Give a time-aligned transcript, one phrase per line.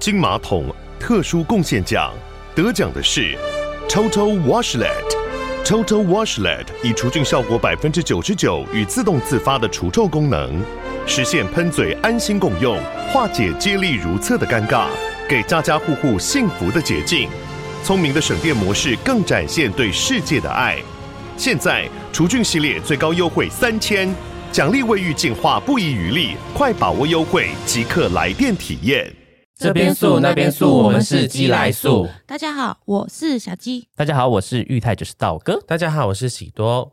[0.00, 0.64] 金马桶
[0.98, 2.10] 特殊贡献奖，
[2.54, 3.36] 得奖的是
[3.86, 4.88] Total Washlet。
[5.62, 10.58] Total Washlet 以除菌效果百分之九十九与自动自发的除臭功能，
[11.06, 12.80] 实现喷嘴安心共用，
[13.12, 14.86] 化解接力如厕的尴尬，
[15.28, 17.28] 给家家户户幸福的捷径。
[17.84, 20.78] 聪明的省电模式更展现对世界的爱。
[21.36, 24.10] 现在除菌系列最高优惠三千，
[24.50, 29.14] 奖励卫浴净化不遗余力，快把握优惠，即刻来电体验。
[29.60, 32.08] 这边素那边素，我们是鸡来素。
[32.26, 33.86] 大家好，我是小鸡。
[33.94, 35.60] 大家好，我是玉泰，就是道哥。
[35.66, 36.90] 大家好，我是喜多。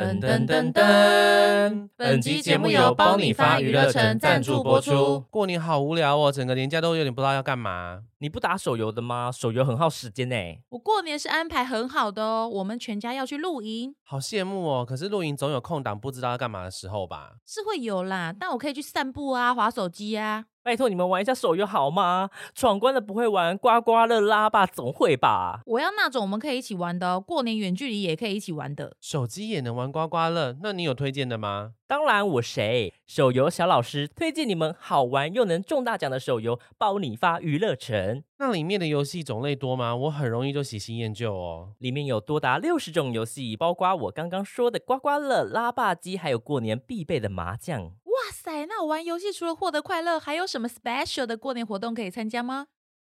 [0.00, 1.90] 噔噔噔噔！
[1.94, 5.20] 本集节目由包你发娱乐城赞助播出。
[5.28, 8.00] 过年好无聊哦，整个年假都有点不知道要干嘛。
[8.16, 9.30] 你不打手游的吗？
[9.30, 10.34] 手游很耗时间呢。
[10.70, 13.94] 我过年是安排很好的哦，我们全家要去露营。
[14.02, 17.32] 好羡慕哦，可是露营总有空档，不知道要干嘛的时候吧？
[17.46, 20.46] 是会有啦，但我可以去散步啊，划手机啊。
[20.62, 22.28] 拜托你们玩一下手游好吗？
[22.54, 24.66] 闯关的不会玩刮刮乐拉吧？
[24.66, 25.62] 总会吧？
[25.64, 28.94] 我要那种我们可以一起玩的，过年远距离也可以一起玩的。
[29.00, 30.56] 手机也能玩刮刮乐？
[30.62, 31.72] 那你有推荐的吗？
[31.86, 38.22] 当然，我谁手游小老师推荐你们好玩又能中大奖的手游，包你发娱乐城。
[38.38, 39.96] 那里面的游戏种类多吗？
[39.96, 41.72] 我很容易就喜新厌旧哦。
[41.78, 47.92] 里面有多达六十种游戏，包括我刚刚说的刮刮乐、拉霸机，还有过年必备的麻将。
[48.10, 52.66] 哇塞，那我玩游戏除了获得快乐，还有什么 special 的过年活动可以参加吗？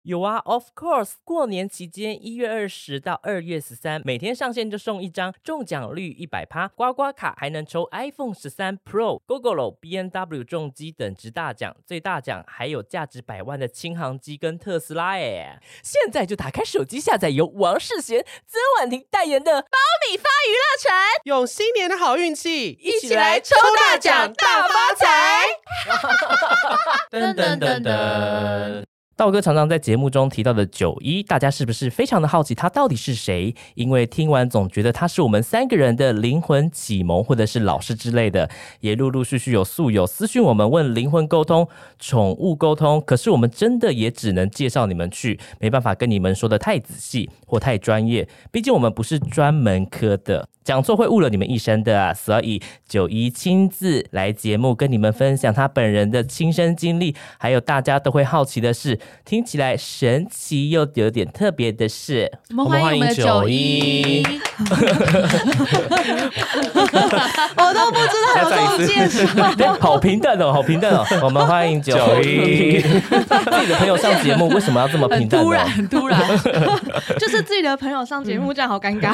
[0.07, 15.59] 有啊，Of course，过年期间一月二十到二月十三，每天上线就送一张中奖率一百趴刮刮卡，还能抽 iPhone 十三 Pro、GoGoLo、B N W 重机等值大奖，最大奖还有价值百万的轻航机跟特斯拉耶！
[15.83, 19.77] 现在就打开手机下载由王世贤、曾婉婷代言的《包
[20.09, 20.91] 米发娱乐城》，
[21.25, 25.43] 用新年的好运气，一起来抽大奖大发财！
[27.11, 28.86] 噔噔噔噔。
[29.17, 33.55] 道哥常常在节目中提到的九一，大家是不是非常的好奇他到底是谁？
[33.73, 38.47] 因为听完总觉得他是我们三个人的灵魂启蒙，或者是老师之类的。
[38.79, 41.67] 也陆陆续续有宿友私讯我们问灵魂沟通、
[41.97, 50.47] 宠物沟通，可是我们真的也只能介绍你们去，没办法跟你们说的太仔细或太专业，毕竟我们不是专门科的。
[50.63, 52.13] 讲错会误了你们一生的啊！
[52.13, 62.31] 所以九一亲自来节目跟你们分享他本人的亲身经历，还有大家都会好奇的是，听起来神奇又有点特别的是。
[62.51, 64.23] 我们欢迎我们的九一，
[67.57, 71.03] 我都不知道有这种介绍，好平淡哦，好平淡哦。
[71.21, 75.41] 我们欢迎九一，自己的朋友上节目为什么要这么平淡？
[75.41, 76.19] 突然，突然，
[77.19, 79.13] 就是自己的朋友上节目，这样好尴尬，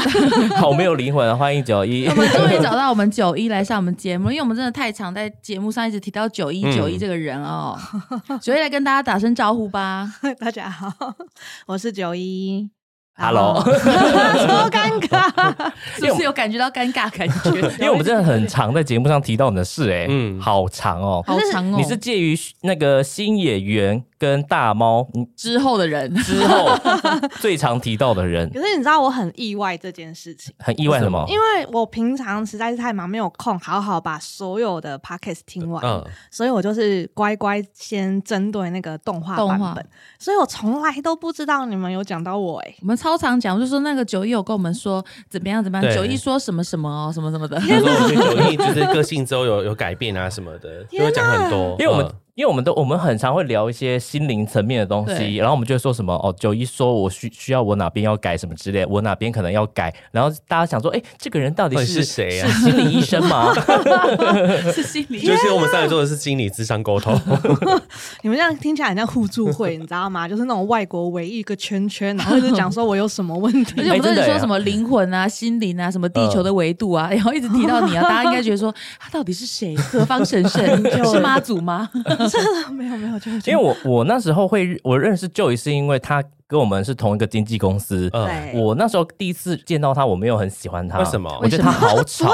[0.55, 1.35] 好没有灵魂啊！
[1.35, 7.77] 欢迎九一，我们终于找到我们九一来上我们节目，因为我们真的太常在节目上一直提到九一九一这个人哦。
[8.41, 9.82] 九一来跟大家打声招呼吧，
[10.39, 10.93] 大家好，
[11.67, 12.69] 我是九一。
[13.15, 15.29] Hello， 多尴尬，
[15.97, 17.51] 是不是有感觉到尴尬感觉？
[17.79, 26.69] 因为我们真的很常在节目上提到你的事，哎，嗯嗯，好长哦，好长哦，你是介于那个新演员跟大猫嗯之后的人，之后
[27.41, 31.25] 最常提到的人，可是你知道我很意外这件事情，很意外什么？
[31.27, 36.01] 因为我平常实在是太忙，没有空好好把所有的 podcast 听完，嗯，
[36.31, 39.57] 所以我就是乖乖先针对那个动画动画。
[39.57, 39.85] 版本，
[40.17, 45.95] 所以我从来都不知道你们有讲到我哎、我们超常讲，就说那个九一有跟我们说怎么样怎么样，对。
[45.95, 47.59] 九一说什么什么哦，什么什么的。
[47.59, 51.75] 他说我觉得九一就是个性之后有有改变啊什么的，就会讲很多。
[51.79, 63.53] 因为我们、嗯因为我们都我们很常会聊一些心灵层面的东西，然后我们就会说什么哦，九一说我需需要我哪边要改什么之类，我哪边可能要改，然后大家想说，哎，这个人到底是是谁啊是心理医生吗？
[64.73, 67.13] 是心理就是我们三个做的是心理智商沟通，
[68.23, 70.25] 你们这样听起来很像互助会，你知道吗？
[70.29, 73.89] 就是那种外国唯一一个圈圈，然后一直讲说我有什么问题而且。
[73.91, 79.75] 我们真的说什么灵魂啊、心灵啊、什么地球的维度啊，然后一直提到你啊，大家应该觉得说他到底是谁？
[79.75, 80.63] 何方神圣？
[81.13, 81.87] 是妈祖吗？
[82.71, 88.09] 没有没有，就是因为我我那时候会我认识 Joy 是因为他跟我们是同一个经纪公司。
[88.13, 88.61] 嗯，对。
[88.61, 91.29] 我那时候第一次见到他，我没有很喜欢他，为什么？
[91.41, 92.29] 我觉得他好吵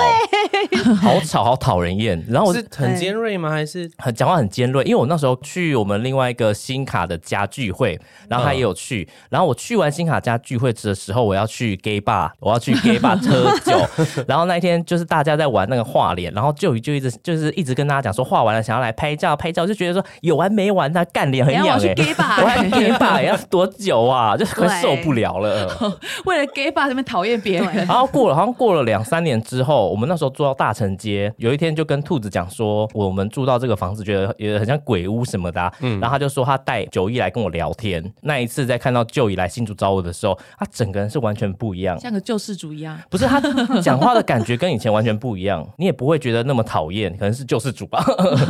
[1.02, 2.24] 好吵，好讨人厌。
[2.28, 3.50] 然后我是很尖锐吗？
[3.50, 3.90] 还是？
[3.98, 13.80] 很讲话很尖锐，因为我那时候去我们另外一个新卡的家聚会，然后他也有去，然后我去完新卡家聚会的时候，我要去 gay bar，我要去 gay bar 喝酒，
[14.28, 24.38] 然后那一天就是大家在玩那个画脸，然后就就一直就是一直跟大家讲说画完了想要来拍照拍照，就觉得说有完没完，他干脸很然后我去痒哎、gay 吧我，还 gay bar 要多久熟啊？
[24.38, 25.70] 就是快受不了了。
[26.26, 27.88] 为了 gay 吧，这边讨厌别人然。
[27.88, 35.74] 后过了，好像过了两三年之后，我们那时候住到大成街，有一天就跟兔子讲说，我们住到这个房子，觉得也很像鬼屋什么的、啊。
[35.80, 38.04] 然后他就说他带九一来跟我聊天。
[38.22, 42.00] 那一次在看到舅姨来新竹找我的时候，他整个人是完全不一样。
[42.00, 43.42] 像个救世主一样，不是他
[43.82, 48.04] 讲话的感觉跟以前完全不一样，你也不会觉得那么讨厌，可能是救世主吧。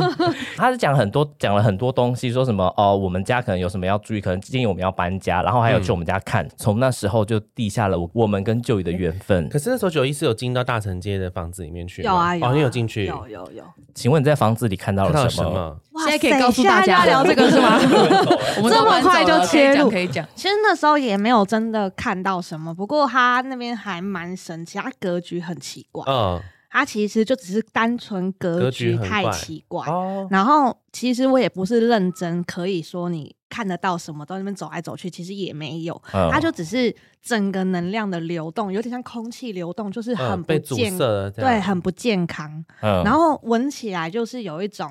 [0.56, 6.48] 他是讲很多讲了很多东西，说什么哦，我们家可能有什么要注意，可能建议我们要搬家，然后还有去我们家看。
[6.56, 9.48] 从那时候就立下了我我们跟舅姨的缘分。
[9.48, 13.64] 可是那时候九一是有进到大城街的房子里面去，有啊有啊，哦，你有进去，有有有。
[13.94, 15.50] 请问你在房子里看到了什么？
[15.50, 15.80] 了什么？
[15.92, 17.78] 哇现在可以告诉大家现在要聊这个是吗？
[18.58, 20.26] 我们这么快就切入可以讲。
[20.34, 26.04] 其实那时候也没有真的看到什么，不过他那边还蛮神奇，他格局很奇怪。
[26.06, 26.40] 嗯，
[26.70, 29.84] 他其实就只是单纯格格局局太奇怪。
[29.86, 36.00] 哦，然后其实我也不是认真可以说你看得到什么，到那边走来走去，其实也没有。
[36.12, 42.64] 嗯它就只是整个能量的流动，有点像空气流动，就是很不嗯被阻健塞了，这样对，很不健康。
[42.80, 44.88] 嗯然后闻起来就是有一种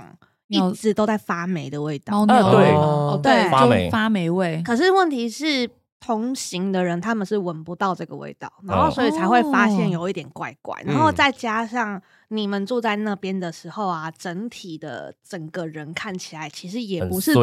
[0.47, 2.25] 鸟一直都在发霉的味道。
[2.25, 4.61] 猫尿啊对哦，对对，发霉发霉味。
[4.65, 10.81] 可是问题是，同行的人他们是闻不到这个味道，然后嗯所以才会发现哦有一点怪怪。
[10.85, 17.33] 嗯然后再加上你们住在那边的时候啊，整体的整个人看起来其实也不是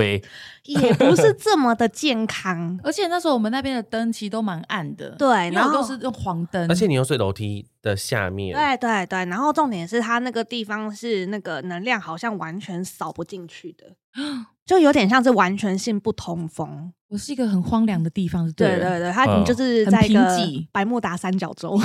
[0.65, 2.79] 也不是这么的健康。
[2.83, 13.95] 而且那时候我们那边的灯其实都蛮暗的，对然后都是用黄灯，而且你又睡楼梯的下面，对对对，然后重点是它那个地方是那个能量好像完全扫不进去的，
[14.65, 16.93] 就有点像是完全性不通风。
[17.09, 21.81] 我是一个很荒凉的地方，了对对对，它嗯你就是在一个瘠百慕达三角洲。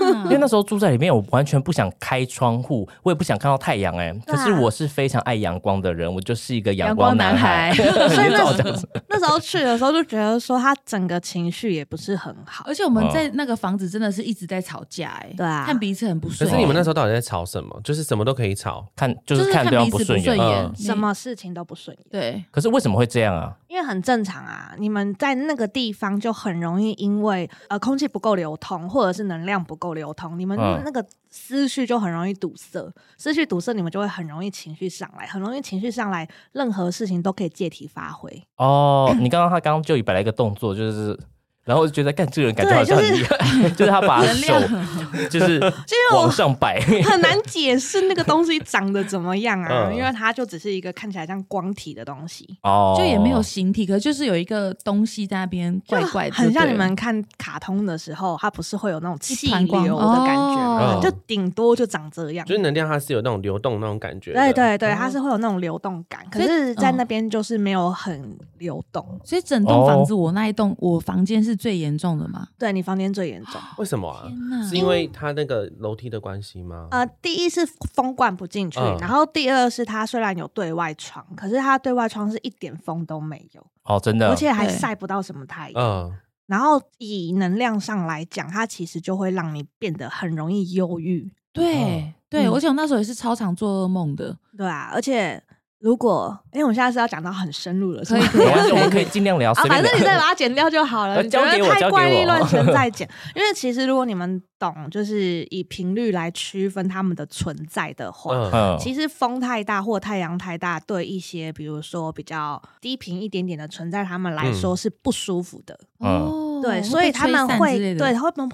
[0.00, 12.64] 嗯 因为那时候住在里面，我完全不想开窗户，我也不想看到太阳哎、可是我是非常爱阳光的人，我就是一个阳阳光男男孩 所以那时我这样子那时候去的时候就觉得说他整个情绪也不是很好。
[12.66, 16.56] 而且我们在那个房子真的是一直在吵架，哎，对啊看彼此很不顺可。
[16.56, 17.78] 是你们那时候到底在吵什么？
[17.84, 20.34] 就是什么都可以吵，看就就是是看对方不顺眼。
[20.38, 23.52] 眼嗯，什么事情都不顺眼，对，可是为什么会这样啊？
[23.68, 24.60] 因为很正常啊。
[24.78, 32.92] 你们在那个地方就很容易因为呃空气不够流通，或者是能量不够流通，你们嗯那个思绪就很容易堵塞。
[33.16, 38.42] 思绪堵塞，你们就会很容易情绪上来，很容易情绪上来，任何事情都可以借题发挥。
[38.56, 41.18] 哦，你刚刚他刚刚就摆了一个动作，就是。
[41.64, 52.48] 然后我就觉得，干这个人感觉好像很厉害， 就是他把能手量就是就往上摆，很难解释那个东西长得怎么样啊，嗯因为它就只是一个看起来像光体的东西。
[52.62, 60.98] 哦，就也没有形体，可是就是有一个东西在那边怪怪的，很像你们看卡通的时候，它不是会有那种气流的感觉吗？
[60.98, 62.44] 哦就顶多就长这样。
[62.46, 64.32] 就是能量它是有那种流动那种感觉。
[64.32, 69.04] 对对对，哦它是会有那种流动感，可是，在嗯那边就是没有很流动。
[69.24, 72.48] 所以整栋房子，我那一栋我房间是最严重的吗？
[72.58, 73.60] 对你房间最严重。
[73.78, 74.28] 为什么啊？
[74.68, 76.88] 是因为它那个楼梯的关系吗？
[76.90, 77.64] 呃，第一是
[77.94, 85.82] 风灌不进去，嗯然后第二是它虽然有对外窗，可是它对外窗是一点风都没有，哦，真的，而且还对晒不到什么太阳。
[85.82, 86.12] 嗯，
[86.46, 91.32] 然后以能量上来讲，它其实就会让你变得很容易忧郁。
[91.52, 95.42] 对对，嗯而且我那时候也是超常做噩梦的，对啊，而且
[95.82, 101.16] 如果因为我们现在是要讲到很深入了，是吗可以可没关系，我们可以尽量聊，啊，反正你再把它剪掉就好了。
[101.16, 108.76] 呃你觉得太怪力乱神再剪，因为其实如果你们懂，就是以频率来区分它们的存在的话。
[108.78, 115.76] 其实风太大或太阳太大，对一些比如说比较低频一点点的存在，他们来说是不舒服的。
[115.98, 118.48] 嗯哦，对，所以他们会对，他们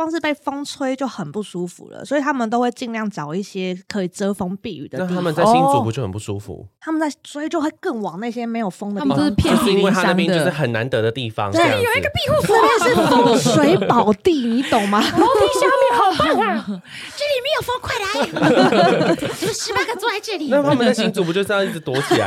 [0.00, 5.08] 光是被风吹就很不舒服了，所以他们都会尽量找一些可以遮风避雨的地方。
[5.08, 6.66] 那他们在新竹不就很不舒服？
[6.80, 9.22] 他们在，所以就会更往那些没有风的他地方跑。
[9.24, 15.00] 们都是遍就是因为他的就是很难得的地方，对这样有一个庇护那边是风水宝地，你懂吗？
[15.04, 16.64] 楼梯下面好棒啊
[17.16, 19.16] 这里没有风，快来！
[19.40, 20.48] 你们十八个坐在这里。
[20.48, 22.26] 那他们在新竹不就是要一直躲起来？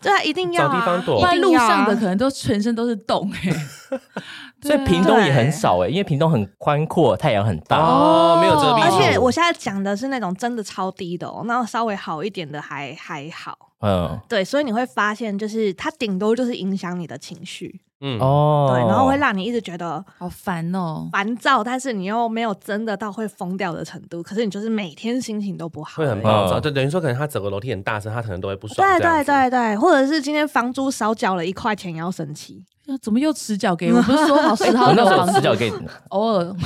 [0.00, 1.20] 对啊，一定要、啊、找地方躲。
[1.20, 3.52] 不然路上的可能都全身都是洞哎，
[4.62, 7.76] 所以屏东也很少哎，因为屏东很宽阔，太阳很大。
[7.76, 8.90] 哦，没有遮蔽而。
[8.90, 13.56] 且我现在讲的是那种真的超低的哦，那稍微好一点的还还好。
[13.82, 21.08] 嗯，对，所以你会发现，就是它顶多就是影响你的情绪，嗯，哦，对，然后会让你一直觉得好烦哦。
[21.12, 28.76] 烦躁，但是你又没有真的到会疯掉的程度，可是你就是每天心情都不好，会很暴躁，嗯就等于说可能他整个楼梯很大声，他可能都会不爽。
[28.86, 32.64] 对对对对，或者是今天房租少缴了一块钱也要生气，
[33.02, 34.00] 怎么又迟缴给我？
[34.02, 35.76] 不是说好十号 我那时候的房子迟缴给你，
[36.08, 36.56] 偶尔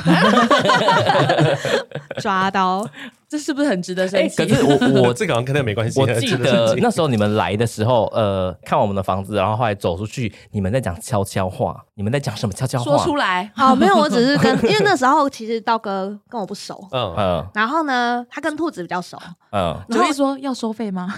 [2.22, 2.86] 抓到。
[3.34, 4.46] 这是不是很值得生哎，气？
[4.46, 5.98] 可是我 我这个好像跟那没关系。
[6.00, 12.84] 我记得 那时候你们来的时候，呃，看我们的房子，然后后来走出去，你们在讲悄悄话，你们在讲什么悄悄话？
[12.84, 19.18] 说出来，好，没有，我只是跟，因为那时候其实道哥跟我不熟， 嗯，嗯然后呢，他跟兔子比较熟，
[19.50, 21.12] 嗯，九一说要收费吗？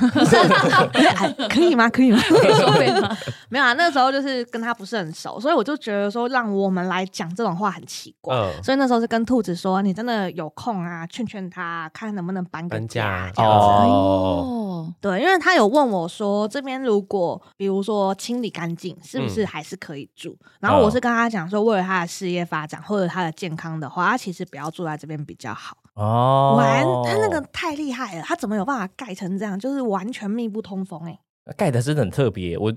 [0.95, 1.91] 哎可以吗？
[1.91, 2.19] 可以吗？
[2.27, 3.15] 可以收费吗？
[3.51, 8.35] 没有啊，那时候就是跟他不是很熟，所以我就觉得说让我们来讲这种话很奇怪。
[8.35, 13.67] 嗯所以那时候是跟兔子说，你真的有空啊，劝劝他，看能不能搬个搬家家这样子。
[13.67, 20.37] 哦，哦，对，因为他有问我说，这边如果比如说清理干净，是不是嗯还是可以住？
[20.61, 25.77] 然后我是跟他讲说，为了他的事业发展或者他的健康的话，他其实不要住在这边比较好。
[25.95, 29.59] 哦，完，他那个太厉害了，他怎么有办法盖成这样？
[29.59, 31.19] 就是完全密不通风哎、
[31.57, 32.73] 盖的真的很特别，我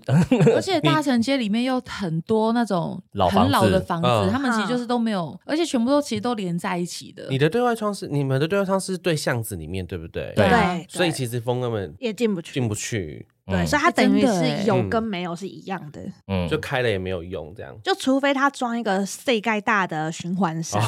[0.56, 7.28] 而 且大城街里面有很多那种老很老的子房子，嗯他们其实就是都没有，而且全部都其实都连在一起的。
[7.30, 10.32] 你的对外窗是你们的对外窗是对巷子里面，对不对？
[10.36, 12.54] 对所以其实风根本也进不去。
[12.54, 16.02] 进不去，对，嗯所以它等于是有嗯跟没有是一样的。
[16.28, 17.76] 嗯就开了也没有用，这样。
[17.84, 20.82] 就除非他装一个塞盖大的循环扇，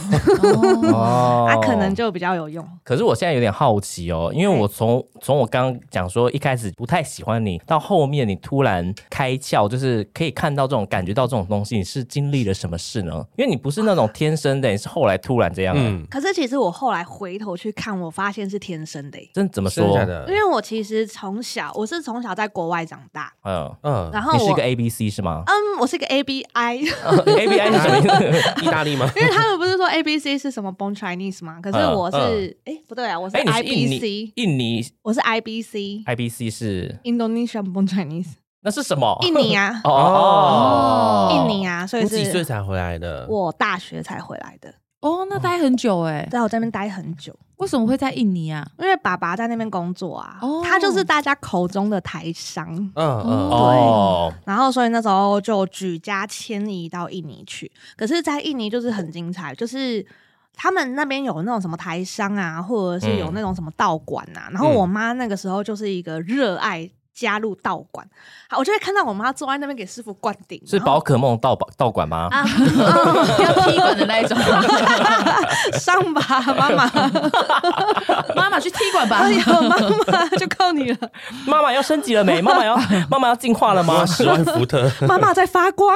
[1.48, 2.68] 他 可能就比较有用。
[2.84, 13.26] 可是我现在有点好奇哦，因为我从从我刚刚讲说一开始不太喜欢你，到后面你突然开窍，就是可以看到这种感觉到这种东西，你是经历了什么事呢？
[13.38, 19.98] 因为你不是那种天生的，你是后来突然这样、嗯，嗯，可是其实我后来回头去看，我发现是天生的欸、真怎么说？
[19.98, 20.34] 真的因？
[20.34, 25.44] 为我其实从小我是从小在国外长大，嗯，嗯，然后你是一个 A B C 是吗？
[25.48, 26.82] 嗯，我是一个 A B I，A
[27.48, 27.98] B I 是什么？
[27.98, 28.02] 意
[28.34, 28.64] 思？
[28.64, 29.10] 意大利吗？
[29.16, 31.60] 因为他们不是说 A B C 是什么 Born Chinese 吗？
[31.62, 39.18] 可是嗯我是哎、不对啊，我是 I B C，印尼我是 I B C I B C 是？Indonesian Born Chinese，那是什么？
[39.24, 39.92] 印尼啊， 哦。
[39.92, 43.26] 哦印尼啊，所以是几岁才回来的？
[43.30, 47.36] 我大学才回来的，哦，那待很久哎，在我这边待很久。
[47.58, 48.68] 为什么会在印尼啊？
[48.80, 57.72] 因为爸爸在那边工作啊，哦他就是大家口中的台商，嗯嗯，哦，然后所以那时候就举家迁移到印尼去。
[57.96, 60.04] 可是，在印尼就是很精彩，就是
[60.56, 64.50] 他们那边有那种什么台商啊，或者是有那种什么道馆啊。
[64.52, 66.90] 然后我妈那个时候就是一个热爱。
[67.22, 68.04] 加入道馆，
[68.50, 72.28] 好，我就会看到我妈坐在那边给师傅灌顶，是宝可梦道道馆吗？
[72.32, 72.42] 啊，
[73.46, 74.36] 要踢馆的那一种，
[75.80, 76.22] 上吧，
[76.58, 78.01] 妈妈，妈妈
[78.62, 79.32] 去踢馆吧 哎。
[79.34, 80.98] 呀，妈妈就靠你了，
[81.48, 82.42] 妈妈要升级了没？
[82.42, 82.78] 妈妈要
[83.10, 84.06] 妈妈要进化了吗哇，？
[84.06, 85.96] 十万伏特， 妈妈在发光。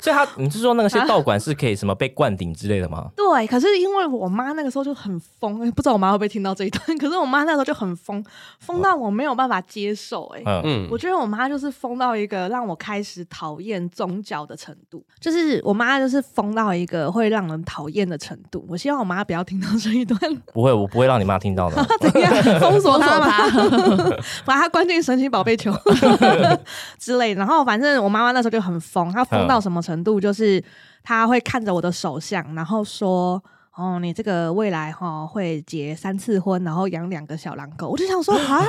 [0.00, 3.08] 所以他，你是说那些道馆是可以什么被灌顶之类的吗？
[3.16, 6.98] 对，可是因为我妈那个时候就很疯，不知道我妈会不会听到这一段。
[6.98, 8.24] 可是我妈那时候就很疯，
[8.60, 10.42] 疯到我没有办法接受、欸。
[10.46, 18.64] 嗯，嗯我觉得我妈就是疯到一个让我开始讨厌宗教的程度，就是我妈就是疯到一个会让人讨厌的程度。
[18.68, 20.18] 我希望我妈不要听到这一段，
[20.52, 21.86] 不会，我不会让你妈听到的。
[22.00, 22.98] 怎样 封锁？
[22.98, 23.50] 他，
[24.44, 25.72] 把她关进神奇宝贝球
[26.98, 27.38] 之类的。
[27.38, 30.62] 然后反正我妈妈那时候就很疯，她疯到什么程度，就是
[31.02, 33.42] 她会看着我的手相，然后说。
[33.78, 38.64] 哦，你这个未来哈、会结三次婚，然后养两个小狼狗，我就想说，Hello，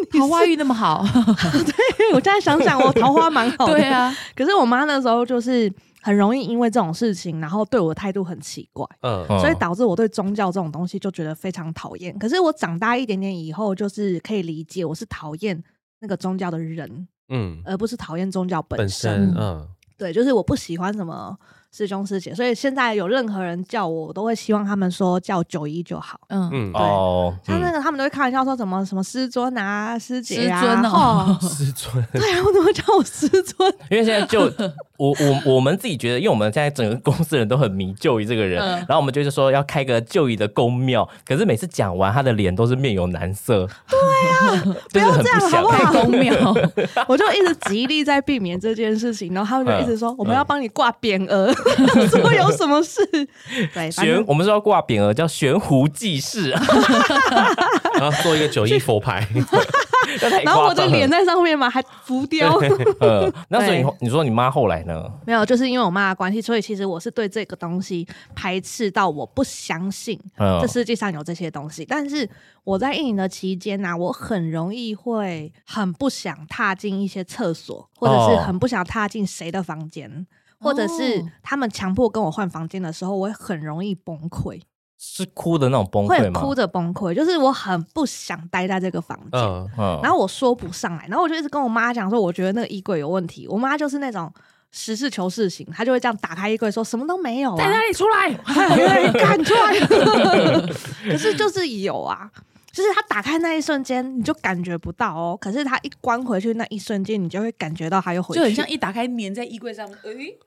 [0.00, 3.74] 你桃花是运那么好，对我现在想想，我桃花蛮好的。
[3.74, 12.18] 对啊，可是我妈那时候就是很容易因为这种事情，然后对我的态度很奇怪，嗯嗯所以导致我对宗教这种东西就觉得非常讨厌。
[12.18, 15.62] 可是我长大一点点以后，就是可以理解我是讨厌
[16.00, 19.26] 那个宗教的人，嗯，而不是讨厌宗教本本身。
[19.26, 21.36] 身嗯对，就是我不喜欢什么
[21.72, 26.18] 师兄师姐，所以现在有任何人叫我，我都会希望他们说叫九一就好。
[26.28, 33.72] 嗯，嗯，哦，嗯像那个他们都会开玩笑说什么什么师尊啊、师姐啊，师尊哦 师尊，对啊，我怎么叫我师尊？
[33.90, 34.40] 因为现在就
[34.96, 43.68] 我我我们自己觉得，因为我们现在整个公司人都很迷就一这个人，嗯然后我们就是说要开个就一的公庙，可是每次讲完，他的脸都是面有难色。
[43.88, 43.98] 对
[44.58, 46.34] 呀、 不要这样好不好太公庙，
[47.06, 51.52] 我就一直极力在避免这件事情，然后他们就一直说、我们要帮你挂匾额，
[52.08, 53.00] 说有什么事？
[53.90, 56.50] 悬，我们是要挂匾额，叫悬壶济世，
[57.94, 59.26] 然后做一个九一佛牌，
[60.44, 62.58] 然后我的脸在上面嘛，还浮雕。
[63.00, 65.10] 呃，那所以你说你妈后来呢？
[65.26, 71.84] 没有，就是因为我妈的关系，所以其实我是对这个东西排斥到我不相信嗯这世界上有这些东西。
[71.84, 72.28] 但是
[72.64, 80.26] 我在印尼的期间呢、我很容易会很不想踏进一些厕所，或者是哦很不想踏进谁的房间。
[80.60, 84.60] 或者是哦他们强迫跟我换房间的时候，我会很容易崩溃，
[84.98, 86.40] 是哭的那种崩会溃吗？
[86.40, 89.40] 哭着崩溃，就是我很不想待在这个房间。
[89.40, 93.48] 嗯嗯，然后我说不上来，然后我就一直跟我妈讲说，我觉得那个衣柜有问题。
[93.48, 94.32] 我妈就是那种
[94.70, 98.30] 实事求是型，她就会这样打开衣柜说什么都没有、啊，在哪里出来？
[98.76, 99.80] 对，干出来。
[101.10, 102.30] 可是就是有啊，
[102.72, 105.36] 就是它打开那一瞬间，你就感觉不到哦。
[105.40, 109.88] 可是它一关回去那一瞬间，你就会感觉到它又回去，就很像一打开粘在衣柜上，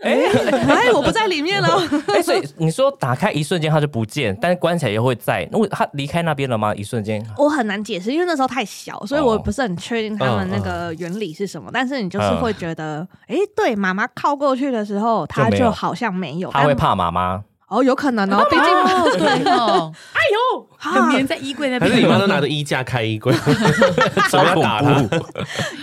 [0.01, 0.12] 哎，
[0.68, 1.68] 哎，我不在里面了。
[2.08, 5.48] 哎，所以你说打开一瞬间它就不见，但是关起来又会在。
[5.51, 6.74] 那我他离开那边了吗？
[6.75, 7.24] 一瞬间？
[7.38, 11.70] 我很难解释，因为那时候太小，所以我不是很确定他们那个原理是什么。
[11.74, 17.44] 但是你就是会觉得，哎，对，妈妈靠过去的时候，他就好像没有，他会怕妈妈。
[17.74, 18.65] 哦，有可能哦，毕竟
[19.20, 23.34] 对哦， 哎呦，很粘在衣柜那边，还是你妈都拿着衣架开衣柜，
[24.30, 25.03] 怎么打他？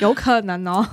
[0.00, 0.86] 有可能哦。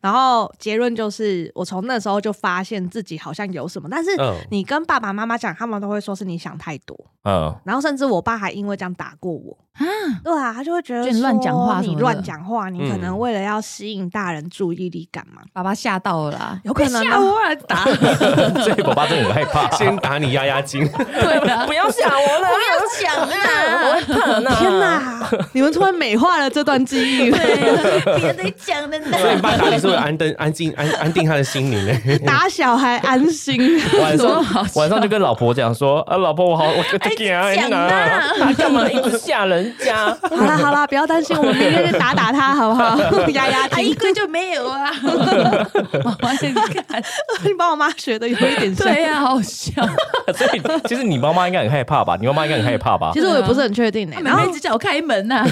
[0.00, 4.10] 然后结论就是，我从那时候就发现自己好像有什么，但是
[4.50, 6.96] 你跟爸爸妈妈讲，他们都会说是你想太多。
[7.24, 9.56] 嗯，然后甚至我爸还因为这样打过我。
[9.74, 9.84] 啊，
[10.24, 15.42] 对啊，他就会觉得乱讲话，你乱讲话，你可能为了要吸引大人注意力干嘛？
[15.52, 17.36] 爸爸吓到了啦，有可能吓我
[17.68, 20.86] 打，所以爸爸真的很害怕，先打你压压惊。
[20.88, 23.34] 对的， 不要想我了，不要想啊，
[23.82, 24.56] 我怕呢。
[24.58, 29.18] 天哪，你们突然美化了这段记忆，对别得讲的呢。
[29.18, 32.18] 所以你爸打你是为了安定、安静、安安定他的心灵呢？
[32.26, 34.44] 打小孩安心，晚上
[34.74, 39.74] 晚上就跟老婆讲说啊，老婆我好，我得讲啊，干嘛一直吓人？
[39.78, 42.98] 家好啦好啦，不要担心，我们明天就打打他，好不好？
[43.30, 44.90] 压压他衣柜就没有啊。
[46.04, 46.52] 妈妈你
[46.88, 47.02] 看，
[47.44, 49.72] 你把我妈学的有一点像，对呀，好笑。
[50.34, 52.16] 所以其实你妈妈应该很害怕吧？
[52.20, 53.12] 你妈妈应该很害怕吧？
[53.14, 54.16] 其实我也不是很确定呢。
[54.22, 55.44] 然后一直叫我开门呐。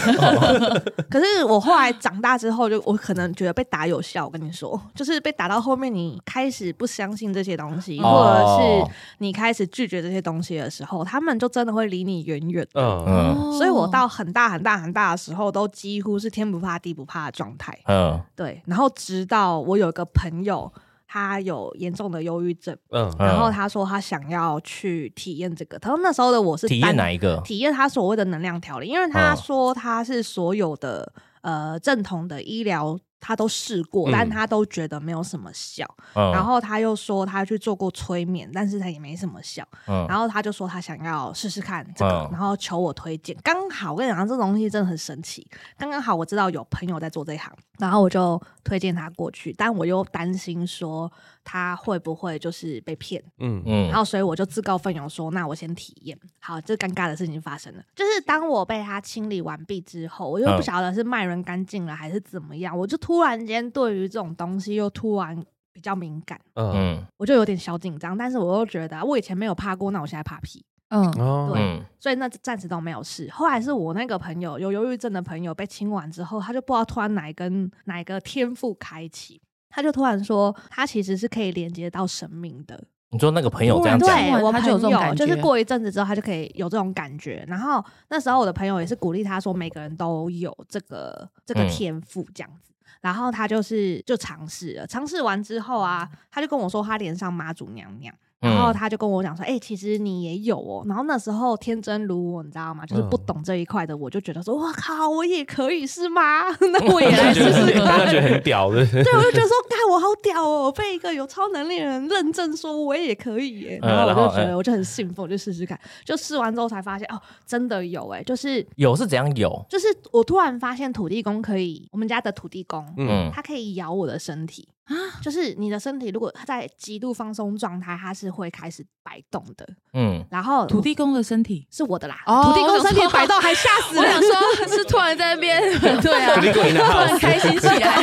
[1.08, 4.26] 可是我后来长大之后，就我可能觉得被打有效。
[4.26, 12.82] 我跟你说，就是被打到后面，你开始不相信这些东西，或者是你开始拒绝这些东西的时候，他们就真的会离你远远的。
[12.82, 13.52] 嗯嗯。
[13.56, 14.08] 所以我到。
[14.08, 17.78] 很大很大很大的时候，都几乎是天不怕地不怕的状态。
[17.86, 18.60] 嗯，对。
[18.64, 20.72] 然后直到我有一个朋友，
[21.08, 22.76] 他有严重的忧郁症。
[22.90, 25.76] 嗯，然后他说他想要去体验这个。
[25.80, 27.40] 他说那时候的我是体验哪一个？
[27.44, 32.96] 体验他所谓的能量调理，因为他说他是所有的呃正统的医疗。
[33.20, 35.86] 他都试过，但他都觉得没有什么效。
[36.14, 39.66] 然后他又说他去做过催眠，但是他也没什么效。
[40.08, 43.36] 然后他就说他想要试试看这个，然后求我推荐。
[43.42, 45.46] 刚好我跟你讲，这东西真的很神奇。
[45.76, 49.54] 刚刚好我知道有朋友在做这一行，然后我就推荐他过去。
[49.56, 51.10] 但我又担心说
[51.50, 53.22] 他会不会就是被骗。
[53.38, 53.88] 嗯嗯。
[53.88, 56.18] 然后所以我就自告奋勇说，那我先体验。
[56.38, 62.98] 好，这尴尬的事情发生了，就是当我被他清理完毕之后，我又不晓得是卖人干净了还是怎么样，我就。
[62.98, 68.18] 突然间，对于这种东西又突然比较敏感，嗯，我就有点小紧张。
[68.18, 73.30] 但是我又觉得，我以前没有怕过，那我现在怕屁，嗯，对，所以那暂时都没有事。
[73.30, 82.82] 后来是我那个朋友有忧郁症的朋友被清完之后，他就不知道突然哪一根哪一个天赋开启，他就突然说，他其实是可以连接到神明的。
[83.10, 87.42] 你说那个朋友这样讲，我朋友就是过一阵子之后，他就可以有这种感觉。
[87.48, 92.70] 然后那时候我的朋友也是鼓励他说，每个人都有这个这个天赋这样子。
[93.00, 98.14] 然后他就是就尝试了，尝试完之后啊，他就跟我说他连上妈祖娘娘。
[98.40, 102.86] 然后他就跟我讲说：“哎，其实你也有哦。”然后那时候天真如我，你知道吗？
[102.86, 106.48] 就是不懂这一块的，我就觉得说：“哇靠，我也可以是吗？
[106.72, 108.84] 那我也来试试看。”觉得很屌的。
[108.86, 115.78] 对，我就觉得说：“哎我好屌哦，被一个有超能力的人认证说我也可以耶。”然后我就觉得我就很兴奋，我就试试看。
[116.04, 119.64] 就试完之后才发现哦，真的有哎，就是有是怎样有？
[119.68, 124.68] 就是我突然发现土地公可以，我们家的土地公，嗯，他可以咬我的身体。
[124.88, 129.68] 啊，就是你的身体如果在极度放松状态，它是会开始摆动的。
[129.92, 131.66] 嗯，然后土地公的身体。
[131.70, 133.98] 是我的啦，哦土地公身体摆动还吓死！
[133.98, 135.60] 我想说，是突然在那边，
[136.00, 138.02] 对啊，突然开心起来，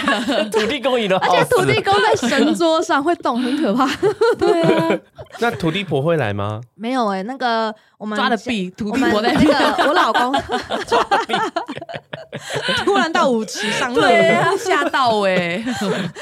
[0.51, 3.87] 土地公赢了， 而且土地公在神桌上会动，很可怕。
[4.37, 4.99] 对啊，
[5.39, 6.61] 那土地婆会来吗？
[6.75, 10.33] 没有哎，那个我们抓的币，土地婆在那个我老公
[10.85, 11.33] 抓币，
[12.83, 15.63] 突然到舞池上，对啊，吓到哎，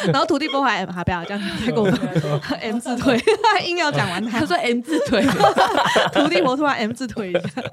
[0.06, 0.53] 然后土地。
[0.54, 2.00] 不还还不要这样太过分，
[2.62, 5.22] M 字腿，他 硬要讲完，他说 M 字腿，
[6.14, 7.24] 土地婆突然 M 字腿。
[7.24, 7.64] 一下，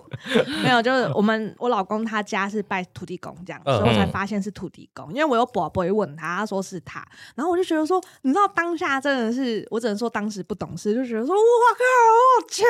[0.63, 11.43] 没有，就是我们我老公他家是拜土地公这样，所以我才发现是土地公，因为我有宝贝问他，他说是他，然后我就觉得说，你知道当下真的是，我只能说当时不懂事，就觉得说，哇
[11.77, 11.85] 靠，
[12.17, 12.65] 我好强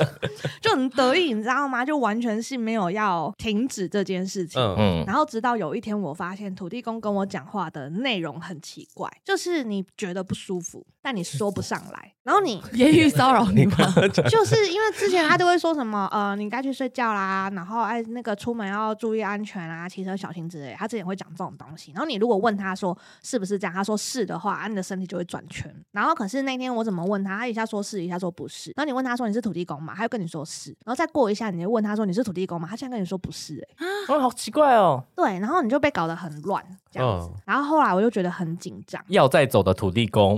[0.00, 0.08] 啊，
[0.62, 1.84] 就很得意，你知道吗？
[1.84, 8.21] 就完全是没有要停止这件事情，嗯，然后直到有一天我发现土地公跟我讲话的内。
[8.22, 13.76] 容很奇怪，就是你觉得不舒服，但你说不上来，然后你 言语骚扰你吗？
[14.30, 21.90] 就是因为之前他都会说什么呃，你该去睡觉啦，然后哎那个出门要注意安全啊，骑车小心之类，他之前会讲这种东西。
[21.92, 25.68] 然后你如果问他说是不是这样，他说是的话，啊你的身体就会转圈。
[25.90, 28.72] 然后可是那天我怎么问他，他一下说是，一下说不是。
[28.76, 30.70] 然后你问他说你是土地公嘛，他就跟你说是。
[30.84, 37.26] 然后再过一下，你就问他说你是土地公嘛，他现在跟你说不是、欸，哦，好奇怪哦，对，然后你就被搞得很乱这样子。
[37.26, 39.02] 嗯然后后来我就觉得很紧张。
[39.08, 40.36] 要再走的土地公，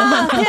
[0.00, 0.44] 啊天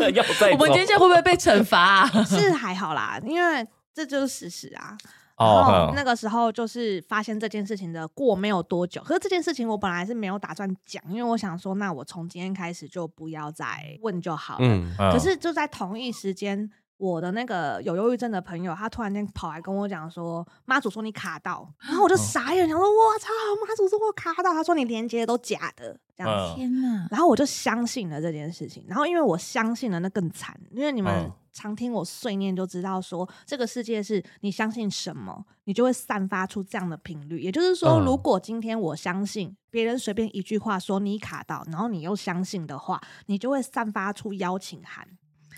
[0.00, 0.08] 哪！
[0.10, 2.08] 要再我们接下来会不会被惩罚啊？
[2.24, 4.96] 是还好啦，因为这就是事实啊。
[5.38, 15.12] 然哦后那个时候就是发现这件事情的过没有多久，可是这件事情我本来是没有打算讲，因为我想说，那我从今天开始就不要再问就好了。
[15.12, 23.28] 可是就在同一时间，我的那个有忧郁症的朋友，他突然间跑来跟我讲说，妈祖说你卡到，然后我就傻眼，想说我操，
[23.66, 27.08] 妈祖说我卡到，他说你连接都假的这样天哪！
[27.10, 31.32] 然后我就相信了这件事情，然后因为我相信了，那更惨，因为你们嗯。
[31.52, 37.40] 常听我碎念就知道说，这个世界是你相信什么，你就会散发出这样的频率。
[37.40, 38.04] 也就是说，嗯。
[38.04, 45.04] 如果今天我相信别人随便一句话说你卡到，然后你又相信的话，你就会散发出邀请函，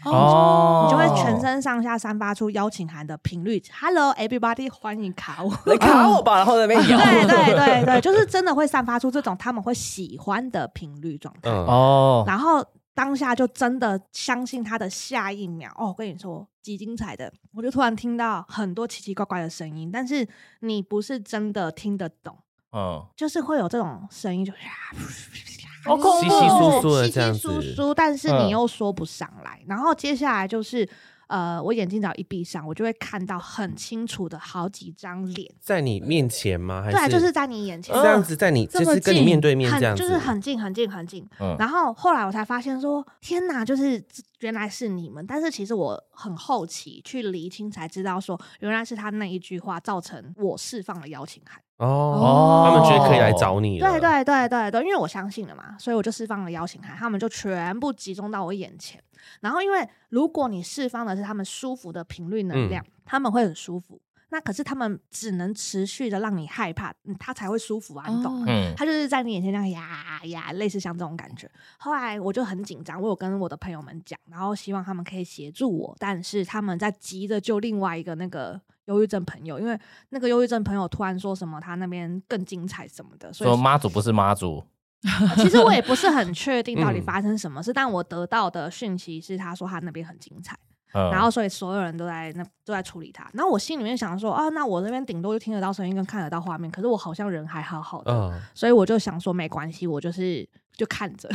[0.04, 3.62] 哦，你就会全身上下散发出邀请函的频率。
[3.80, 5.50] Hello everybody，欢迎卡我。
[5.66, 6.98] 来 卡我吧，然后在那边摇。
[6.98, 11.50] 对对对对，就是真的会散发出这种他们会喜欢的频率状态。
[11.50, 20.26] 嗯哦，然后当下就真的相信他的下一秒，哦，我跟你说，极精彩的，我就突然听到很多奇奇怪怪的声音，但是
[20.60, 22.36] 你不是真的听得懂，
[22.72, 24.58] 嗯，就是会有这种声音，就是
[25.84, 29.60] 好恐稀稀疏疏的稀这样稀疏子，疏，但是嗯你又说不上来。
[29.66, 30.88] 然后接下来就是。
[31.32, 36.82] 呃，我眼睛只要一闭上，我就会看到很清楚的好几张脸，在你面前吗？
[36.84, 41.26] 还对啊，就是在你眼前，这样子，在你这么就是跟你近面对面很这样子，就是很近很近很近。
[41.40, 44.04] 嗯然后后来我才发现说，天哪，就是
[44.40, 45.26] 原来是你们。
[45.26, 51.58] 但是其实我很后期去厘清才知道说，原来是他那一句话造成我释放了邀请函。
[51.78, 59.02] 哦，他们觉得可以来找你了，对对对对对，因为我相信了嘛，所以我就释放了邀请函，他们就全部集中到我眼前。
[59.40, 64.00] 然后，因为如果你释放的是他们舒服的频率能量，他们会很舒服。
[64.30, 68.46] 那可是他们只能持续的让你害怕，嗯他才会舒服啊，你懂吗？
[68.74, 71.50] 他就是在你眼前这样呀呀，类似像这种感觉。
[71.76, 84.64] 后来我就很紧张，我有跟我的朋友们讲，然后希望他们可以协助我，但是他们在急着救另外一个那个忧郁症朋友，因为那个忧郁症朋友突然说什么他那边更精彩什么的，所说以妈祖不是妈祖，
[85.36, 90.54] 其实我也不是很确定到底嗯发生什么事，但我得到的讯息是他说他那边很精彩。
[90.94, 93.26] 嗯然后所以所有人都在那都在处理他。
[93.32, 101.30] 然后我心里面想说啊，那我这边顶多就听得到声音跟看得到画面，可是我好像人还好好的，嗯，所以我就想说没关系，我就是就看着，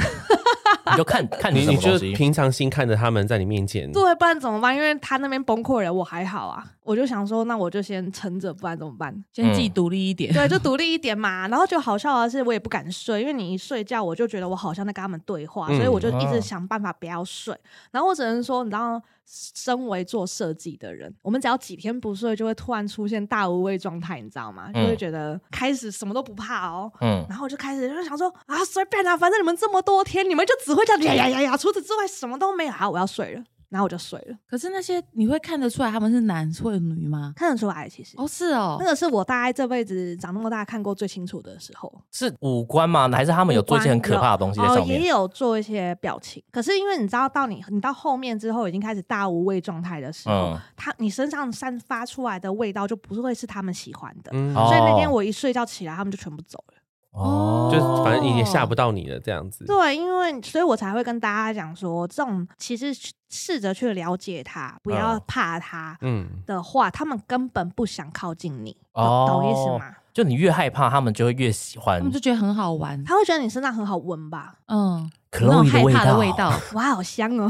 [0.92, 4.76] 你就看 看你你你就平常心看着他们在你面前，对，不然怎么办？
[4.76, 9.13] 因为他那边崩溃了，我还好啊，我就想说，那我就先撑着，不然怎么办？
[9.34, 10.34] 先自己独立一点。
[10.34, 11.45] 对，就独立一点嘛。
[11.50, 17.54] 然后就好笑的是，我也不敢睡，因为你一睡觉，我就觉得我好像在跟他们对话，所以我就一直哦想办法不要睡。
[17.91, 24.71] 然后我只能说，你知道，身为做设计的人，我们只要几天不睡，就会突然出现大无畏状态，你知道吗？
[24.71, 26.89] 就会嗯觉得开始什么都不怕哦。
[27.02, 32.71] 嗯，然后我就开始就想说啊，随便啦、反正你们这么多天，你们就只会这样呀呀呀呀，除此之外什么都没有。
[32.71, 34.38] 啊，我要睡了，然后我就睡了。
[34.50, 37.34] 可是那些你会看得出来他们是男或者女吗？
[37.36, 41.92] 看得出来，其实哦，是哦那，个是我大概这辈子长那么大看过最清楚的时候。
[42.12, 43.10] 是五官吗？
[43.10, 45.02] 还是他们有做一些很可怕的东西在哦，上面？
[45.02, 46.44] 也有做一些表情。
[46.52, 54.32] 可是因为你知道，到你你到后面之后，已经开始大无畏状态的时候，嗯他你身上散发出来的味道就不会是他们喜欢的。
[54.34, 56.77] 嗯，哦所以那天我一睡觉起来，他们就全部走了。
[57.18, 62.94] 哦，就是反正也吓不到你了，这样子，对，因为所以我才会跟大家讲说，这种其实
[63.30, 69.94] 试着去了解他，不要嗯怕他嗯，的话，他们根本不想靠近你，哦懂懂意思吗？
[70.14, 73.04] 就你越害怕，他们就会越喜欢他们就觉得很好玩。
[73.04, 74.56] 他会觉得你身上很好闻吧？
[74.68, 76.52] 嗯，可那种 Chloe 害怕的味道。
[76.74, 77.48] 哇，好香哦！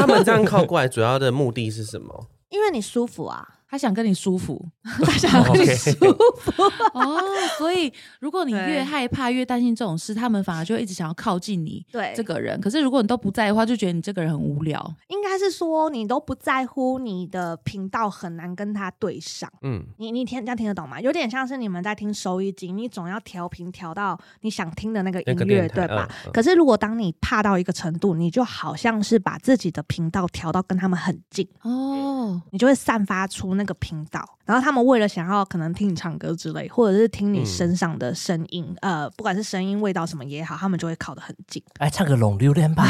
[0.00, 2.26] 他们这样靠过来，主要的目的是什么？
[2.48, 5.92] 因为你舒服啊，他想跟你舒服 他想跟你舒
[6.38, 6.62] 服。
[6.94, 7.20] 哦，
[7.58, 12.60] 所以如果你越害怕、越担心这种事，他们反而就会一直想要靠近你对，这个人。
[12.60, 14.94] 可是如果你都不在的话，就觉得你这个人很无聊。
[15.08, 19.50] 应该是说你都不在乎，你的频道很难跟他对上。
[19.62, 21.00] 嗯，你你听这样听得懂吗？
[21.00, 26.08] 有点像是你们在听收音机，你总要调频调到你想听的那个音乐，个对吧？？
[26.10, 41.62] 嗯嗯可是如果当你怕到一个程度，你就好像是把自己的频道调到跟他们很近，哦，你就会散发出那个频道，然后他们为了想要可能听你唱歌之类，或者是听你嗯身上的声音，呃，不管是声音、味道什么也好，他们就会靠得很近。
[41.78, 42.86] 哎，唱个龙榴莲吧，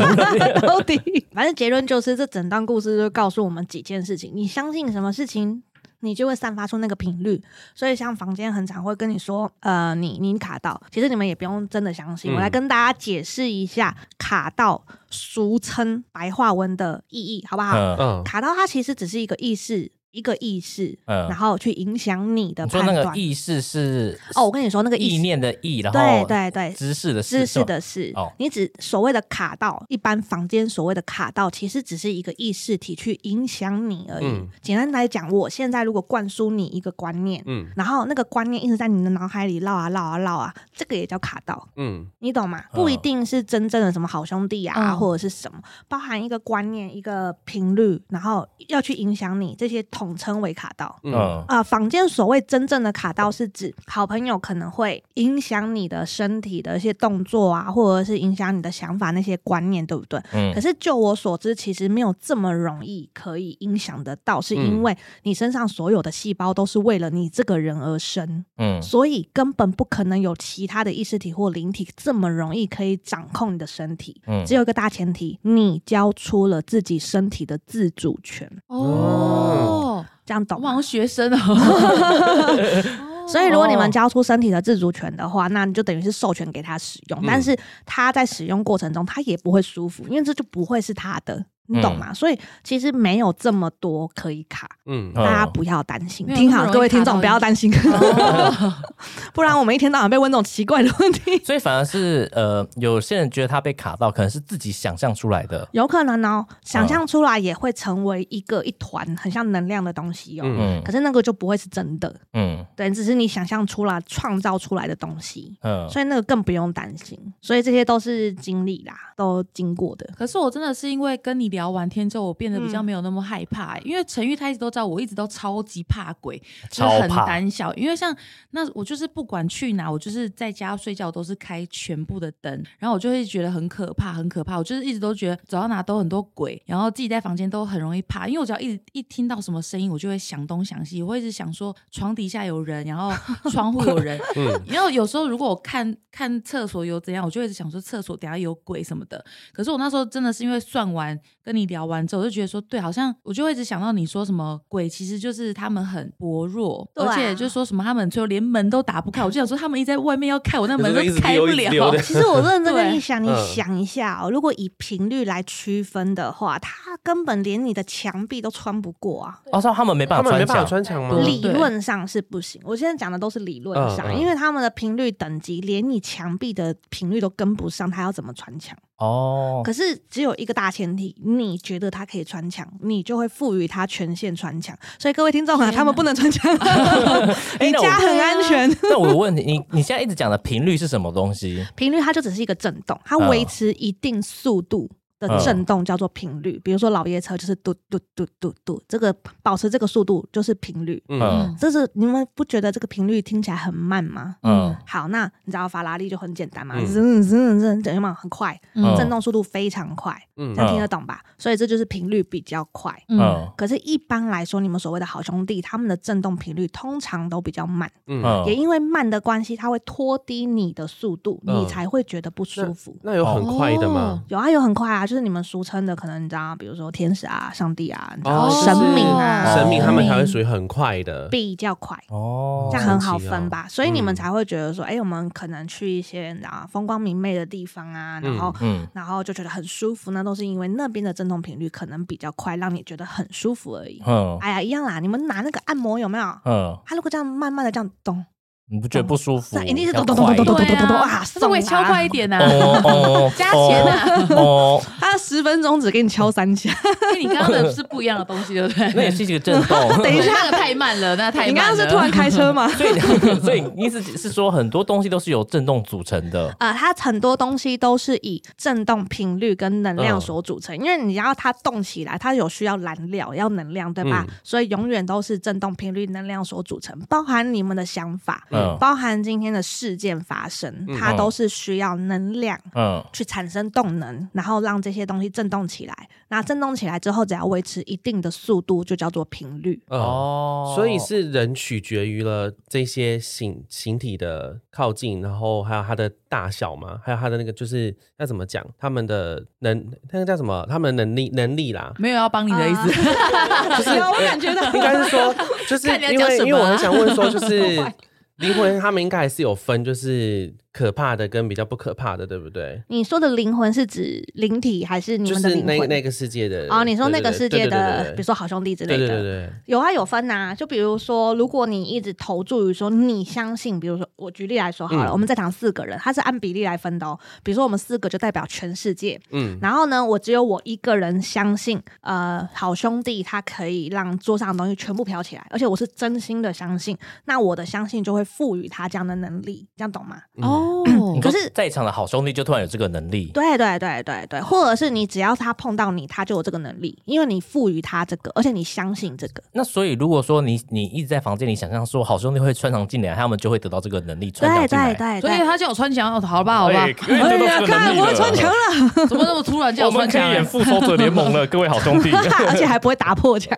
[0.62, 0.98] 到底，
[1.32, 5.62] 反正结论就是，这整段故事就告诉我们几件事情：你相信什么事情，
[6.00, 7.42] 你就会散发出那个频率。
[7.74, 12.32] 所以，像房间很常会跟你说，呃，你你卡到，其实你们也不用真的相信。
[12.32, 17.76] 嗯我来跟大家解释一下卡到，俗称白话文的意义，好不好？
[17.76, 21.28] 嗯，嗯卡到它其实只是一个意识，一个意识，嗯。
[21.28, 23.14] 然后去影响你的你说那判断。
[23.14, 26.50] 个意识是哦，我跟你说，那个意意识念的意，然后对对。
[26.54, 28.32] 对，知识的知识的是，哦。
[28.38, 34.26] 你只所谓的卡到，一般房间所谓的卡到，其实只是一个意识体去影响你而已。
[34.26, 34.46] 嗯。
[34.62, 37.66] 简单来讲，我现在如果灌输你一个观念，嗯。
[37.74, 41.68] 然后那个观念一直在你的脑海里绕啊绕啊绕啊，这个也叫卡到。
[41.76, 42.06] 嗯。
[42.20, 42.62] 你懂吗？
[42.72, 42.76] 嗯。
[42.76, 44.98] 不一定是真正的什么好兄弟啊，嗯。
[44.98, 50.94] 或者是什么，包含一个观念、一个频率，然后要去影响你，这些统称为卡刀。
[51.02, 51.12] 嗯。
[51.14, 60.20] 嗯啊、坊间所谓真正的卡刀是指好朋友可能会影响你的身体的一些动作啊，或者是影响你的想法那些观念，对不对？
[60.32, 60.52] 嗯。
[60.54, 68.82] 可是就我所知，其实没有这么容易可以影响得到，是因为你身上所有的细胞都是为了你这个人而生，嗯。
[68.82, 74.20] 所以根本不可能有其他的意识体或灵体这么容易可以掌控你的身体。
[74.26, 74.44] 嗯。
[74.44, 79.93] 只有一个大前提，你交出了自己身体的自主权，哦，
[80.24, 80.82] 这样懂好像？
[80.82, 81.54] 学生哦。
[83.26, 92.12] 所以，如果你们哦交出身体的自主权的话，那你就等于是授权给他使用，嗯但是他在使用过程中，他也不会舒服，因为这就不会是他的，你懂吗？
[92.12, 96.26] 所以其实没有这么多可以卡，嗯嗯大家不要担心。
[96.28, 98.74] 听好，各位听众不要担心，哦
[99.32, 101.38] 不然我们一天到晚被问这种奇怪的问题。
[101.44, 105.66] 所以反而是呃，有些人觉得他被卡到，可能是自己想象出来的。
[105.72, 110.44] 有可能哦，想象出来也会成为一个一团很像能量的东西哦。
[110.46, 115.56] 嗯嗯可是那个就不会是真的，嗯对，只是你想象出来、创造出来的东西。
[115.62, 120.08] 嗯，所以那个更不用担心，所以这些都是经历啦，都经过的。
[120.16, 126.36] 可是我真的是因为跟你聊完天之后，我变得比较嗯没有那么害怕、因为陈玉他一直都知道，我一直都超级怕鬼，
[126.70, 127.72] 就是很胆小。
[127.74, 128.14] 因为像
[128.50, 134.58] 那我就是不管去哪，我就是在家睡觉都是开全部的灯，然后我就会觉得很可怕，很可怕。
[134.58, 143.12] 我就是一直都觉得走到哪都很多鬼，然后自己在房间都很容易怕，因为我只要一一听到什么声音，我就会想东想西，我会一直想说床底下有人，然后
[143.50, 149.24] 窗户有人，嗯然后有时候如果我看看厕所有怎样，我就会一直想说厕所底下有鬼什么的。
[149.52, 159.22] 可是我那时候真的是因为算完跟你聊完之后，我就觉得说，对，好像我就会一直想到你说什么鬼，其实就是他们很薄弱，啊而且就说什么他们最后连门都打不开。
[159.22, 161.96] 我就想说，他们一直在外面要开我那门都开不了。
[161.98, 169.38] 其实我认真跟对你想，你嗯想一下哦，如果以频率来区分的话，他根本连你的墙壁都穿不过啊。
[169.52, 171.20] 哦，说他们没办法他们没办法穿墙，吗？
[171.24, 178.76] 理论上是不行，我现在讲的都是理论上，嗯嗯因为他们的频率等级连你墙壁的频率都跟不上，他要怎么穿墙？
[178.98, 184.76] 哦，可是只有一个大前提，你觉得他可以穿墙，你就会赋予他权限穿墙。
[184.98, 186.52] 所以各位听众啊，他们不能穿墙，
[187.60, 188.70] 你家很安全。
[188.84, 191.66] 那我有问你，你你现在一直讲的频率是什么东西？
[191.74, 194.90] 频率它就只是一个震动，它嗯维持一定速度。
[195.18, 201.02] 的震动叫做频率，比如说老爷车就是嘟嘟嘟嘟嘟，这个保持这个速度就是频率。
[201.08, 201.20] 嗯。
[201.20, 201.56] 嗯。
[201.58, 204.36] 这是你们不觉得这个频率听起来很慢吗？
[204.42, 204.74] 嗯。
[204.86, 206.86] 好，那你知道法拉利就很简单嘛，嗯。
[206.86, 208.14] 滋滋滋滋，有没有？
[208.14, 208.60] 很快？
[208.74, 208.96] 嗯。
[208.96, 210.54] 震动速度非常快，嗯。
[210.54, 211.20] 这样听得懂吧？
[211.38, 212.92] 所以这就是频率比较快。
[213.08, 213.52] 嗯，嗯。
[213.56, 218.46] 可是，一般来说，你们所谓的好兄弟，他们的震动频率通常都比较慢，嗯，嗯。
[218.46, 221.60] 也因为慢的关系，它会拖低你的速度，嗯。
[221.60, 222.96] 你才会觉得不舒服。
[223.02, 224.22] 那有很快的吗？
[224.28, 231.28] 有啊，有很快啊，就是你们俗称的，可能你知道，比如说天使啊、上帝啊，你知道、哦神明啊，哦神明他们才会属于很快的。
[231.28, 231.96] 比较快。
[232.08, 244.02] 哦，这样很好分吧，所以你们嗯才会觉得说，哎、我们可能去一些啊风光明媚的地方啊，然后、嗯然后就觉得很舒服，那都是因为那边的震动频率可能比较快，让你觉得很舒服而已。
[244.06, 246.24] 嗯哎呀，一样啦，你们拿那个按摩有没有？
[246.44, 248.24] 嗯，它如果这样慢慢的这样动，
[248.70, 249.56] 你不觉得不舒服？
[249.58, 254.26] 那一定是咚咚咚咚咚咚咚咚咚啊哇那我也送啊敲快一点呐、哦哦， 加钱啊！
[254.30, 256.74] 哦， 他十分钟只给你敲三下。
[257.12, 258.90] 跟 你刚刚的是不一样的东西，对不对？
[258.96, 260.02] 那也是一个震动。
[260.02, 261.52] 等一下那个太慢了，那太慢了。
[261.52, 262.66] 你刚刚是突然开车吗？
[262.68, 262.98] 所以，
[263.40, 266.54] 所以你意思是说，很多东西都是由震动组成的。
[266.58, 274.24] 呃，它很多东西都是以震动频率跟能量嗯所组成，因为你要它动起来，它有需要燃料，要能量，对吧？
[274.26, 278.76] 嗯所以永远都是震动频率、能量所组成，包含你们的想法，嗯。
[278.78, 280.96] 包含今天的事件发生，嗯。
[280.98, 286.08] 它都是需要能量嗯，去产生动能，然后让这些东西震动起来。
[286.28, 289.82] 那震动起来之后，只要维持一定的速度，就叫做频率。
[289.88, 289.98] 哦。
[289.98, 302.88] 哦，所以是人取决于了这些形形体的靠近，然后还有它的大小吗，还有它的那个就是要怎么讲，他们的能那个叫什么，他们能力能力啦，没有要帮你的意思，
[303.76, 305.34] 就是我感觉到 应该是说，
[305.68, 307.82] 就是因为因为我很想问说，就是
[308.36, 312.82] 灵魂他们应该还是有分，就是可怕的跟比较不可怕的，对不对？
[312.88, 315.78] 你说的灵魂是指灵体还是你就们的灵魂？
[315.78, 327.16] 那那个世界的哦，你说那个世界的，比如说好兄弟之类的，对对对对，有啊，有分呐、就比如说，如果你一直投注于说你相信，比如说我举例来说好了，嗯我们在场四个人，它是按比例来分的哦。
[327.44, 340.20] 比如说我们四个就代表全世界，嗯然后呢，我只有我一个人相信，呃，好兄弟他可以让桌上的东西全部飘起来，而且我是真心的相信，那我的相信就会赋予他这样的能力，这样懂吗？
[340.64, 349.42] 哦可是在场的好兄弟就突然有这个能力，对对对对对，或者是你只要他碰到你，他就有这个能力，因为你赋予他这个，而且你相信这个。
[349.52, 354.92] 那所以如果说你你一直在房间里想象说好兄弟会穿墙进来，他们就会得到这个能力穿墙对进来。
[354.92, 359.06] 对对对，所以他叫我穿墙，哦好吧，好吧哎，因为这都是个能力看我了穿墙了。
[359.06, 360.32] 怎么那么突然叫 我们可以我穿墙？
[360.32, 362.10] 演复仇者联盟了，各位好兄弟。
[362.46, 363.56] 而且还不会打破墙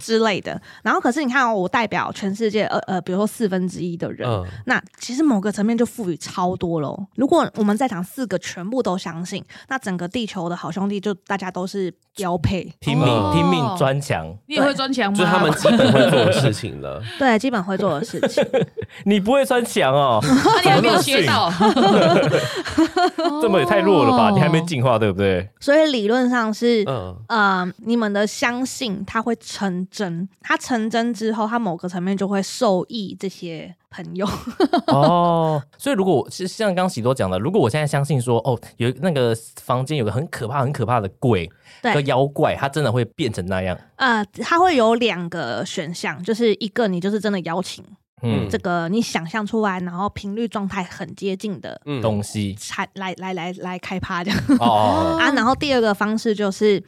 [0.00, 0.60] 之类的。
[0.82, 6.96] 然后可是你看、哦，我代表全世界呃呃，比如说四分之一的人，嗯那其实某个层面就赋予超多喽。
[7.16, 15.18] 如果我们在场四个全部都相信，那整个地球的好兄弟就大家都是标配，拼命、哦拼命钻墙，你也会钻墙吗？
[15.18, 17.02] 就是他们基本会做的事情了。
[17.18, 18.44] 对，基本会做的事情。
[19.04, 21.52] 你不会钻墙哦，那 你还没有学到，
[23.42, 24.28] 这么也太弱了吧？
[24.28, 25.48] 哦你还没进化对不对？
[25.58, 26.84] 所以理论上是。
[26.86, 34.26] 嗯，呃，你们的相信它会成真，它成真之后，它某个层面就会受益这些朋友。
[34.88, 41.50] 哦，所以如果我其实像刚刚喜多讲的，如果我现在相信说，哦，有那个房间有个很可怕、很可怕的鬼
[41.82, 43.78] 对和妖怪，它真的会变成那样。
[43.96, 47.84] 呃，它会有两个选项，就是一个你就是真的邀请
[48.22, 55.30] 嗯，这个你想象出来，然后频率状态很接近的嗯东西才来来来来开趴这样哦， 啊。
[55.32, 56.82] 然后第二个方式就是。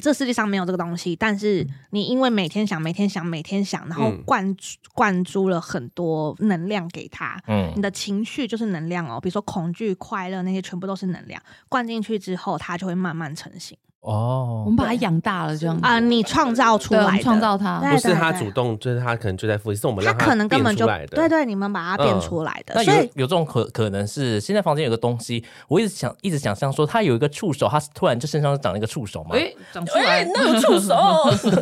[0.00, 4.22] 这世界上没有这个东西，但是你因为每天想、每天想、每天想，然后嗯。
[4.24, 7.72] 灌注灌注了很多能量给他，嗯。
[7.74, 17.80] 你的情绪就是能量哦，比如说恐惧、快乐那些全部都是能量，灌进去之后，它就会慢慢成型哦我，们把它养大了，这样啊、你创造出对，我们来的，创造它。
[17.80, 21.16] 对不是他主动，就是他可能就在附近，是我们他让可能根本就变出来的。
[21.16, 29.36] 对对，你们把它变嗯出来的，那有所以有这种可可能是现在房间有个东西，我一直想一直想象说，它有一个触手，它突然就身上长了一个触手嘛。
[29.36, 30.96] 哎，长出来，那有触手，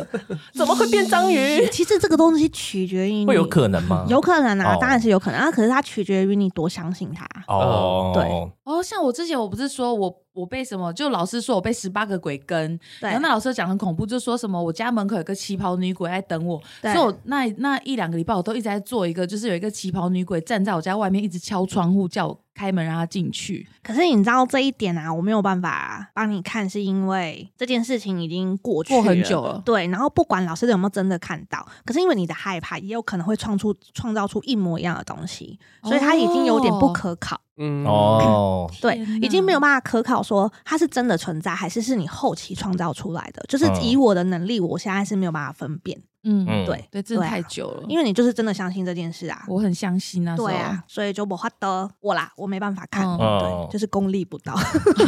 [0.55, 1.67] 怎么会变章鱼？
[1.71, 4.03] 其实这个东西取决于你会有可能吗？
[4.09, 5.51] 有可能啊，哦当然是有可能啊。
[5.51, 7.23] 可是它取决于你多相信它。
[7.47, 8.23] 哦，对
[8.71, 23.67] 哦，像我之前我不是说我我被什么，就老师说我被十八个鬼跟，然后那老师讲很恐怖，就说什么我家门口有个旗袍女鬼在等我，对所以我那那一两个礼拜我都一直在做一个，就是有一个旗袍女鬼站在我家外面，一直敲窗户叫我开门让他进去。
[23.83, 29.61] 可是你知道这一点啊，我没有办法帮你看，是因为这件事情已经过去过很久了。
[29.65, 37.39] 对，然后不管老师有没有真的看到，可是因为你的害怕，也有可能会创出创造出一模一样的东西，所以他已经有点不可考。
[37.57, 43.43] 嗯，哦，对已经没有办法可考说它是真的存在，还是是你后期创造出来的。
[43.47, 43.81] 就是嗯。
[43.83, 49.43] 以我的能力，我现在是没有办法分辨，嗯嗯对对，真的太久了，因为你就是真的相信这件事啊。
[49.47, 50.47] 我很相信那时候。
[50.47, 54.55] 对啊，所以就我画的我啦，我没办法看，对，就是功力不到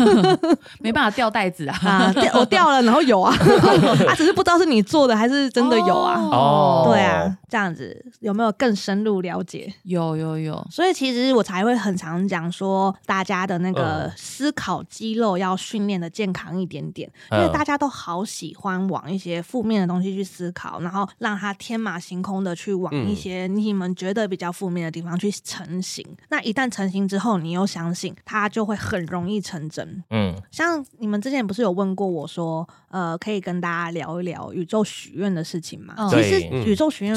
[0.81, 1.77] 没办法掉袋子啊。
[1.85, 2.13] 啊。
[2.13, 3.33] 掉我掉了，然后有啊，
[4.07, 6.19] 啊，只是不知道是你做的还是真的有啊。
[6.19, 9.73] 哦对啊，这样子有没有更深入了解？
[9.83, 26.05] 有有有，所以其实我才会很常讲说，大家的那个嗯思考肌肉要训练的健康一点点，因为嗯大家都好喜欢往一些负面的东西去思考，然后让它天马行空的去往一些你们觉得比较负面的地方去成型。
[26.29, 30.03] 那一旦成型之后，你又相信它，就会很容易成真。
[30.09, 35.93] 嗯，像你们之前不是有问过我说，呃，可以跟大家聊一聊宇宙许愿的事情吗？
[35.97, 37.15] 嗯其实宇宙许愿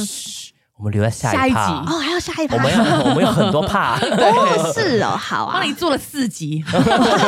[0.79, 1.67] 我们留在下下一一趴。
[1.67, 2.57] 集哦，还有下一趴。
[2.57, 5.55] 我们有我们有很多 怕，哦，是哦， 好啊。
[5.61, 6.63] 帮，你做了四集，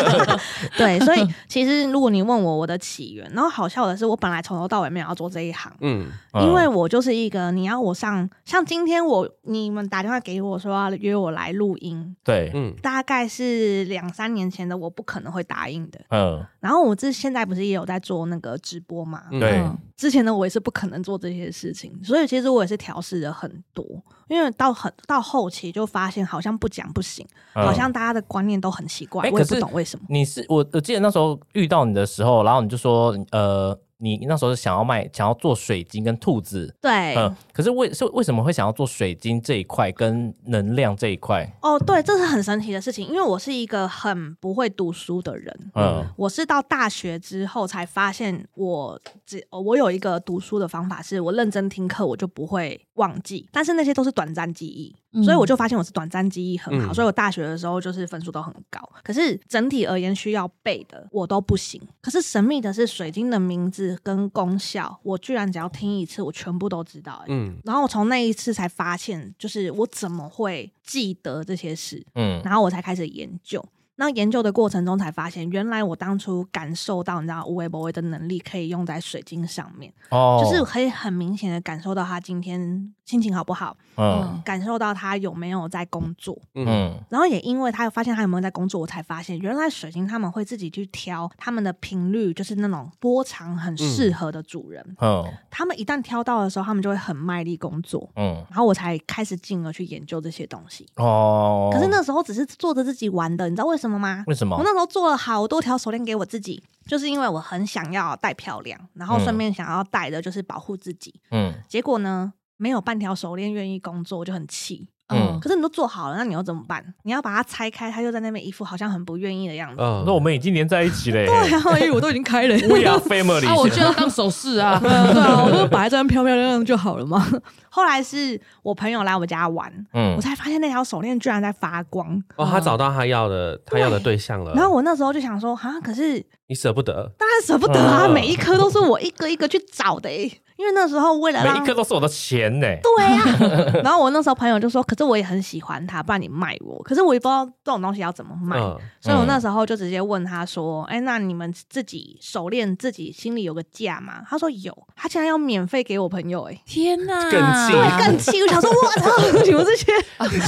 [0.77, 5.73] 对，所以其实如果你问我我的起源，然后好笑的是，我本来从头到尾没有要做这一行。
[5.81, 6.07] 嗯，
[6.43, 15.99] 因为我就是一个，你要我上，像今天我你们打电话给我说要约我来录音，对，嗯，大概是两三年前的，我不可能会答应的。
[16.11, 19.25] 嗯然后我这现在不是也有在做那个直播嘛？
[19.31, 23.85] 嗯对嗯之前呢，我也是不可能做这些事情，所以其实我也是调试了很多。
[24.29, 30.05] 因为到很到后期就发现，好像不讲不行，嗯好像大家的观念都很奇怪，哎我也不懂为什么。
[30.09, 41.49] 你是我，我记得那时候遇到你的时候，然后你就说，呃，你那时候是想要卖，想要做水晶跟兔子，对，嗯，可是为是为什么会想要做水晶这一块跟能量这一块？
[41.63, 45.71] 哦，对，这是很神奇的事情，因为我是一个很不会读书的人。
[45.75, 53.49] 嗯我是到大学之后才发现我，只我有一个读书的方法，是我认真听课，我就不会忘记。
[53.53, 58.79] 但是那些都是短暂记忆，嗯所以我就发现我是短暂记忆很好，嗯所以我大学的时候就是分数都很高。
[59.03, 61.81] 可是整体而言，需要背的我都不行。
[62.01, 67.27] 可是神秘的是，水晶的名字跟功效，我居然只要听一次，我全部都知道、欸。
[67.29, 73.65] 嗯然后我从那一次才发现，就是我怎么会记得这些事，嗯然后我才开始研究。
[74.01, 86.41] 那研究的过程中才发现，原来我当初感受到，你知道无为不为的能力可以用在水晶上面，哦就是可以很明显的感受到他今天心情好不好，嗯感受到他有没有在工作。
[86.55, 94.85] 嗯嗯然后也因为他发现他有没有在工作，我才发现原来水晶他们会自己去挑他们的频率，就是那种波长很适合的主人。
[95.01, 98.09] 嗯他们一旦挑到的时候，他们就会很卖力工作。
[98.15, 100.87] 嗯然后我才开始进而去研究这些东西。
[100.95, 104.25] 哦，可是那时候只是做着自己玩的，你知道为什么吗？
[104.27, 104.65] 为什么我？
[104.65, 111.15] 那时候做了好多条手链给我自己，就是因为我很想要戴漂亮，然后顺便想要戴的就是保护自己。
[111.31, 114.89] 嗯结果呢，没有半条手链愿意工作，我就很气。
[115.09, 116.85] 嗯可是你都做好了，那你要怎么办？
[117.05, 119.77] 你要把它拆开，他就在那边一副好像很不愿意的样子。
[119.81, 121.25] 嗯那我们已经连在一起嘞。
[121.29, 122.55] 对啊，因为我都已经开了。
[122.69, 123.49] We are family。
[123.49, 127.27] 啊，我就要当 首饰啊，对啊，我就摆在这边漂漂亮亮就好了嘛。
[127.71, 132.23] 后来是我朋友来我家玩，嗯我才发现那条手链居然在发光。
[132.37, 142.67] 哦，他找到他要的他要的对象了，然后我那时候就想说，哈，可是你舍不得，当然舍不得啊，嗯每一颗都是我一个一个去找的诶、因为那时候为了让每一颗都是我的钱呢。
[142.83, 146.83] 对啊， 然后我那时候朋友就说，可是我也很喜欢它，不然你卖我。
[146.83, 154.21] 可是我也不知道这种东西要怎么卖，嗯所以我那时候就直接问他说，哎、那你们自己手链自己心里有个价吗？
[154.29, 157.73] 他说有，他竟然要免费给我朋友、哎，天哪，更气。
[157.73, 159.93] 对，更气，我想说，我操，你们这些，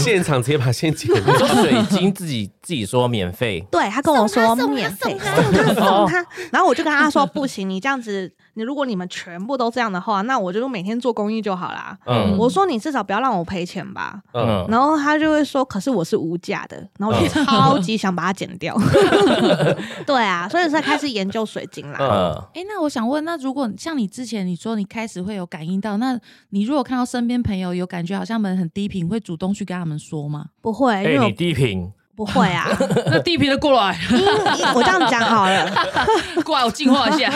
[0.03, 11.97] 现场直接把现金你说水晶自己自己说免费，对他跟我说免费，送他送他，然后我就跟他说不行，你这样子，你如果你们全部都这样的话，那我就每天做公益就好啦。
[12.07, 14.21] 嗯我说你至少不要让我赔钱吧。
[14.33, 18.77] 嗯嗯然后他就会说：“可是我是无价的。”然后我就超级想把它剪掉。
[20.07, 21.99] 对啊，所以才开始研究水晶啦。
[22.01, 26.19] 嗯哎，那我想问，那如果像你之前你说你开始会有感应到，那
[26.51, 30.47] 你如果看到身边朋友有感觉好像门很低频，会主动去跟他们说吗？
[30.61, 31.91] 不会，因哎，为我你低频，
[32.21, 32.69] 不会啊。
[33.11, 34.19] 那低频的过来，因
[34.77, 35.71] 我这样讲好了，
[36.45, 37.31] 过来我净化一下。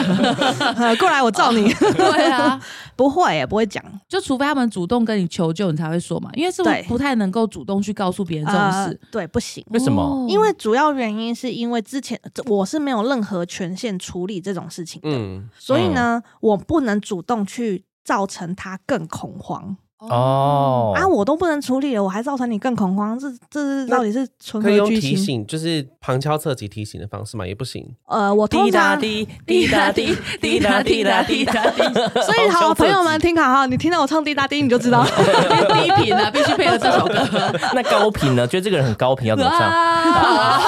[0.76, 1.72] 呃过来我照你。
[1.72, 2.60] 对啊，
[2.94, 3.82] 不会耶，不会讲。
[4.06, 9.64] 就除非他们主动跟你求救，你才会说嘛，因为是不是对不太能够主动去告诉别人这种呃事。，对，不行。
[9.70, 10.02] 为什么？
[10.02, 19.74] 哦因为主要原因是因为之前我是没有任何权限处理这种事情的，嗯所以呢，我不能主动去造成他更恐慌
[20.10, 21.06] 哦啊！
[21.06, 25.10] 我都不能处理了，我还造成你更恐慌，这这是到底是纯可以用何居心？
[25.10, 27.86] 提醒，就是旁敲侧击提醒的方式嘛，也不行。
[28.08, 31.82] 呃，我滴答滴， 滴答滴，滴答滴答滴答滴。
[32.22, 35.04] 所以好朋友们听好哈，你听到我唱滴答滴，你就知道。
[35.04, 37.14] 低频啊，必须配合这首歌。
[37.74, 38.46] 那高频呢？
[38.46, 39.60] 觉得这个人很高频，要怎么唱？
[39.60, 40.60] 啊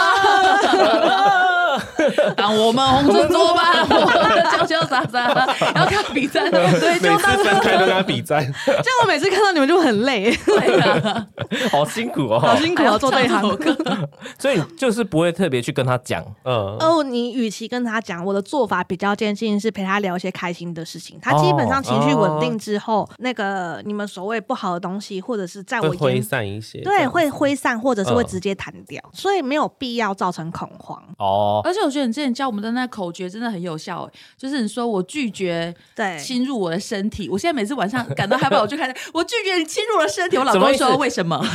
[2.37, 5.27] 当我们红尘作伴， 我们潇潇洒洒，
[5.75, 11.27] 然后看比赛，对，每就次分开都跟他比战，这样我每次看到你们就很累，对啊，
[11.71, 13.57] 好辛苦哦，好辛苦哦，做这一行。
[14.39, 16.23] 所以就是不会特别去跟他讲。
[16.45, 21.19] 嗯，哦，你与其跟他讲，我的做法比较接近是陪他聊一些开心的事情。
[21.21, 28.27] 他基本上情绪稳定之后，那个你们所谓不好的东西，或者是在我会挥散一些，这对样会挥散，或者是会嗯。
[28.27, 31.01] 直接弹掉，所以没有必要造成恐慌。
[31.19, 41.37] 哦，而且我觉得你之前教我们的那口诀真的很有效，哎就是你说我拒绝对侵入我的身体，我现在每次晚上感到害怕，我就开始我拒绝你侵入我的身体，我老公说为什么？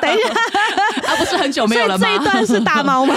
[0.00, 0.28] 等一下，
[1.08, 2.06] 啊，不是很久没有了吗？
[2.06, 3.14] 所以这一段是大猫吗？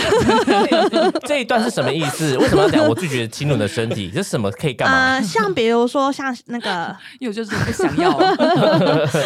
[1.25, 2.37] 这一段是什么意思？
[2.37, 4.11] 为什么要讲我拒绝侵入你的身体？
[4.13, 4.95] 这是什么可以干嘛？
[5.15, 8.17] 呃，像比如说像那个因为我就是不想要，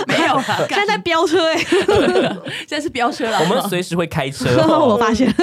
[0.08, 4.98] 没有啦，现在在飙车哎、现在是飙车了，我们随时会开车我哦。
[4.98, 5.34] 发现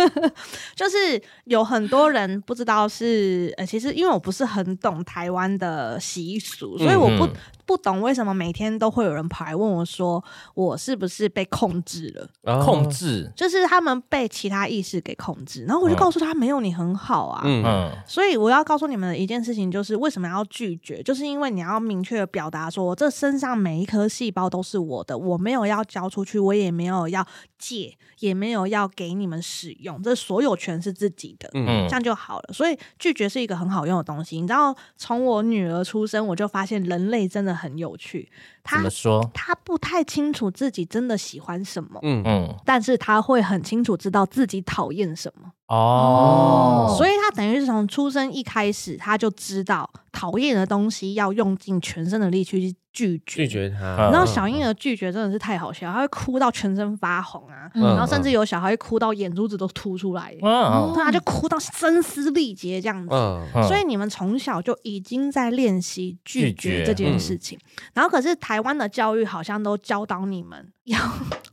[0.74, 7.32] 就是有很多人不知道是呃，其实因为我不是很懂台湾的习俗，所以我不、嗯
[7.64, 12.28] 不懂为什么每天都会有人跑来问我说我是不是被控制了。
[12.42, 12.62] 哦。
[12.62, 15.96] 控，制，就是他们被其他意识给控制，然后我就嗯。
[15.96, 17.62] 告诉他没有你很好啊，嗯。
[17.64, 17.92] 嗯。
[18.04, 27.24] 所以我要告诉你们的一件事情就是为什么要拒绝，就是因为你要明确的表达说，这身上每一颗细胞都是我的，我没有要交出去，我也没有要
[27.58, 31.48] 借，也没有要给你们使用，这所有权是自己的。
[31.54, 34.40] 嗯嗯这样就好了，所以拒绝是一个很好用的东西。
[34.40, 38.28] 你知道，从我女儿出生，我就发现人类真的很有趣。
[38.32, 39.30] 怎她么说？
[39.34, 45.52] 她不太清楚自己真的喜欢什么，嗯嗯但是她会很清楚知道自己讨厌什么。
[45.68, 53.22] 哦，所以他等于是从出生一开始，他就知道讨厌的东西要用尽全身的力去拒绝。
[53.24, 63.14] 拒绝他，嗯然后小婴儿拒绝真的是太好笑，他会哭到全身发红啊，嗯然后甚至有小孩会哭到眼珠子都凸出来，嗯对，他就哭到声嘶力竭这样子。
[63.14, 63.66] 嗯嗯。
[63.66, 67.58] 所以你们从小就已经在练习拒拒绝绝这件事情，
[67.94, 70.98] 然后可是台湾的教育好像都教导你们 要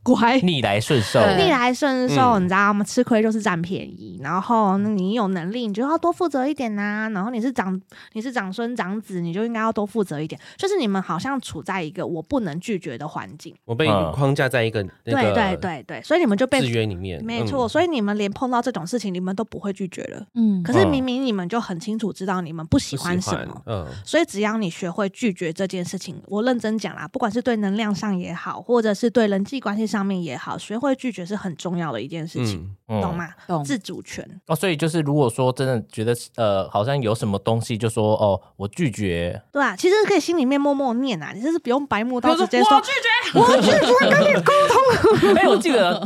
[0.02, 2.44] 乖，逆来顺受，逆来顺受，嗯。
[2.44, 2.84] 你知道吗？
[2.84, 7.80] 吃亏就是占便宜，然后你有能力，你就要多负责一点呐、然后你是长
[8.14, 10.40] 你是长孙长子，你就应该要多负责一点。
[10.58, 17.70] 就是你们好像处在一个我不能拒绝的环境，我被嗯框架在一个那对个对对对，所以你们就被制约里面，没错，嗯。
[17.70, 20.26] 所以你们连碰到这种事情，你们都不会拒绝了。
[20.34, 20.64] 嗯。
[20.64, 23.86] 可是嗯明明你们就很清楚知道你们不喜欢什么，嗯。
[24.04, 33.16] 所以只要你学会拒绝这件事情，我认真讲啦，不管是对能量上也好，或者是对对人际关系上面也好，学会拒绝是很重要的一件事情，嗯懂？
[33.16, 33.30] 吗？
[33.48, 34.28] 懂自主权。
[34.48, 43.08] 哦，所以就是如果说真的觉得呃，好像有什么东西，就说哦，我拒绝，对啊，其实可以心里面默默念啊，你就是不用白目到直接说说我拒绝，
[43.40, 45.34] 我拒绝跟你沟通。
[45.38, 46.00] 哎、我记得，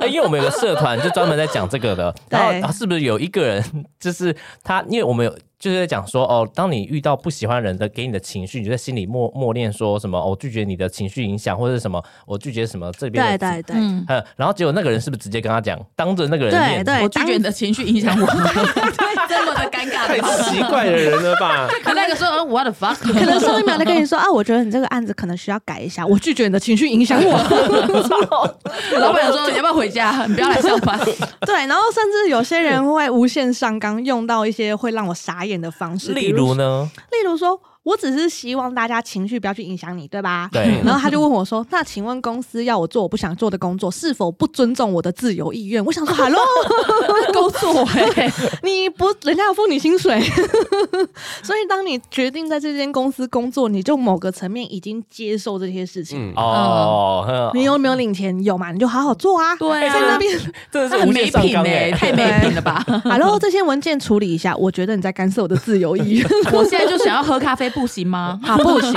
[0.00, 3.64] 呃因为我们有个社团就专门在讲这个的，然后是不是有一个人，
[3.98, 18.26] 就是他，因为我们有就是在讲说，哦，当你遇到不喜欢人的给你的情绪，你就在心里默默念说什么，哦我拒绝你的情绪影响，或者是什么，我拒绝什么这边的，对对对，嗯，呃，然后结果那个人是不是直接跟他讲，当着那个人面，对对我拒绝你的情绪影响我，
[19.28, 20.20] 这么的尴尬太？
[20.50, 21.68] 奇怪的人了吧？
[21.84, 27.32] 可那个时候 what the fuck， 可能上一秒在跟你说啊，我觉得你这个案子可能需要改一下，我拒绝你的情绪影响我。
[28.98, 30.24] 老板有说你要不要回家？
[30.26, 30.98] 你不要来上班。
[31.46, 40.48] 对，然后甚至有些人会无限上纲，用到一些会让我傻眼的方式，例如呢，例如说，我只是希望大家情绪不要去影响你，对吧？
[40.52, 46.38] 对 然后他就问我说：“那请问公司要我做我不想做的工作，是否不尊重我的自由意愿？”我想说，Hello，
[47.32, 47.82] 工作
[48.16, 48.30] 哎，
[48.62, 50.20] 你不，人家要付你薪水，
[51.42, 56.30] 所以当你决定在这间公司工作，你就某个层面已经接受这些事情。
[56.30, 58.38] 嗯，哦，呵你有没有领钱？
[58.44, 58.72] 有嘛？
[58.72, 59.56] 你就好好做啊。
[59.56, 60.38] 对啊在那边
[60.70, 64.54] 真的是他很没品哎，太没品了吧！，Hello，这些文件处理一下。
[64.56, 66.28] 我觉得你在干涉我的自由意愿。
[66.52, 68.38] 我现在就想要喝咖啡，不行吗？
[68.42, 68.92] 好， 不行，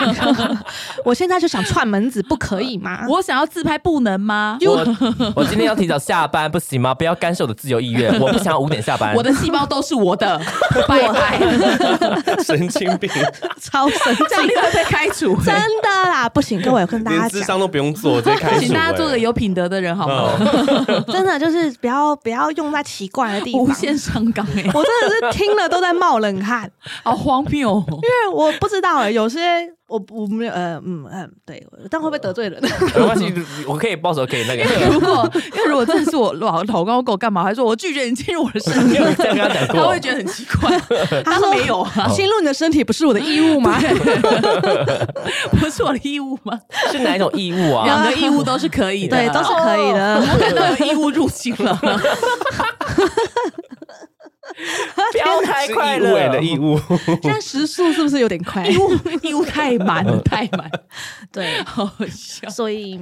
[1.06, 3.06] 我现在就想串门子，不可以吗？
[3.08, 4.58] 我想要自拍，不能吗？
[4.66, 6.94] 我 我今天要提早下班，不行吗？
[6.94, 9.14] 不要干涉我的自由意愿，我不想要五点下班。
[9.16, 10.40] 我的细胞都是我的，
[10.88, 11.40] 拜拜，
[12.44, 13.10] 神经病，
[13.62, 15.62] 超神经这样你，会被开除真欸。
[15.84, 18.60] 的啦，不行，各位，我跟大家讲，智商都不用做，直接开除。
[18.62, 20.32] 请大家做个哎有品德的人好吗？
[20.88, 23.62] 嗯真的就是不要不要用在奇怪的地方。
[23.62, 26.70] 无限上纲哎，我真的是听了都在冒冷汗，
[27.04, 27.84] 好荒谬哦！
[27.88, 29.40] 因为我不知道哎、有些
[29.88, 31.62] 我我没有呃嗯嗯对，
[31.92, 32.62] 但会不会得罪人？
[32.96, 33.34] 没关系，
[33.68, 34.64] 我可以报仇，可以那个。
[34.90, 40.00] 如果因为如果真的是我老老公跟我干嘛，还说我拒绝你进入我的身体，这样跟他讲过他会？
[40.00, 40.80] 觉得很奇怪。
[41.26, 43.78] 他说没有啊，侵入你的身体不是我的义务吗？
[45.60, 46.58] 不是我的义务吗？
[46.90, 47.84] 是哪一种义务啊？
[47.86, 50.16] 两个义务都是可以的，对，都是可以的。
[50.34, 51.78] 我看到有义务入侵了，
[55.12, 56.80] 不要太是快义务哎了的义务，
[57.22, 58.68] 现在时速是不是有点快？
[58.68, 58.92] 义务
[59.22, 60.70] 义务太满了，太满，
[61.32, 62.50] 对，好好笑。
[62.50, 63.00] 所以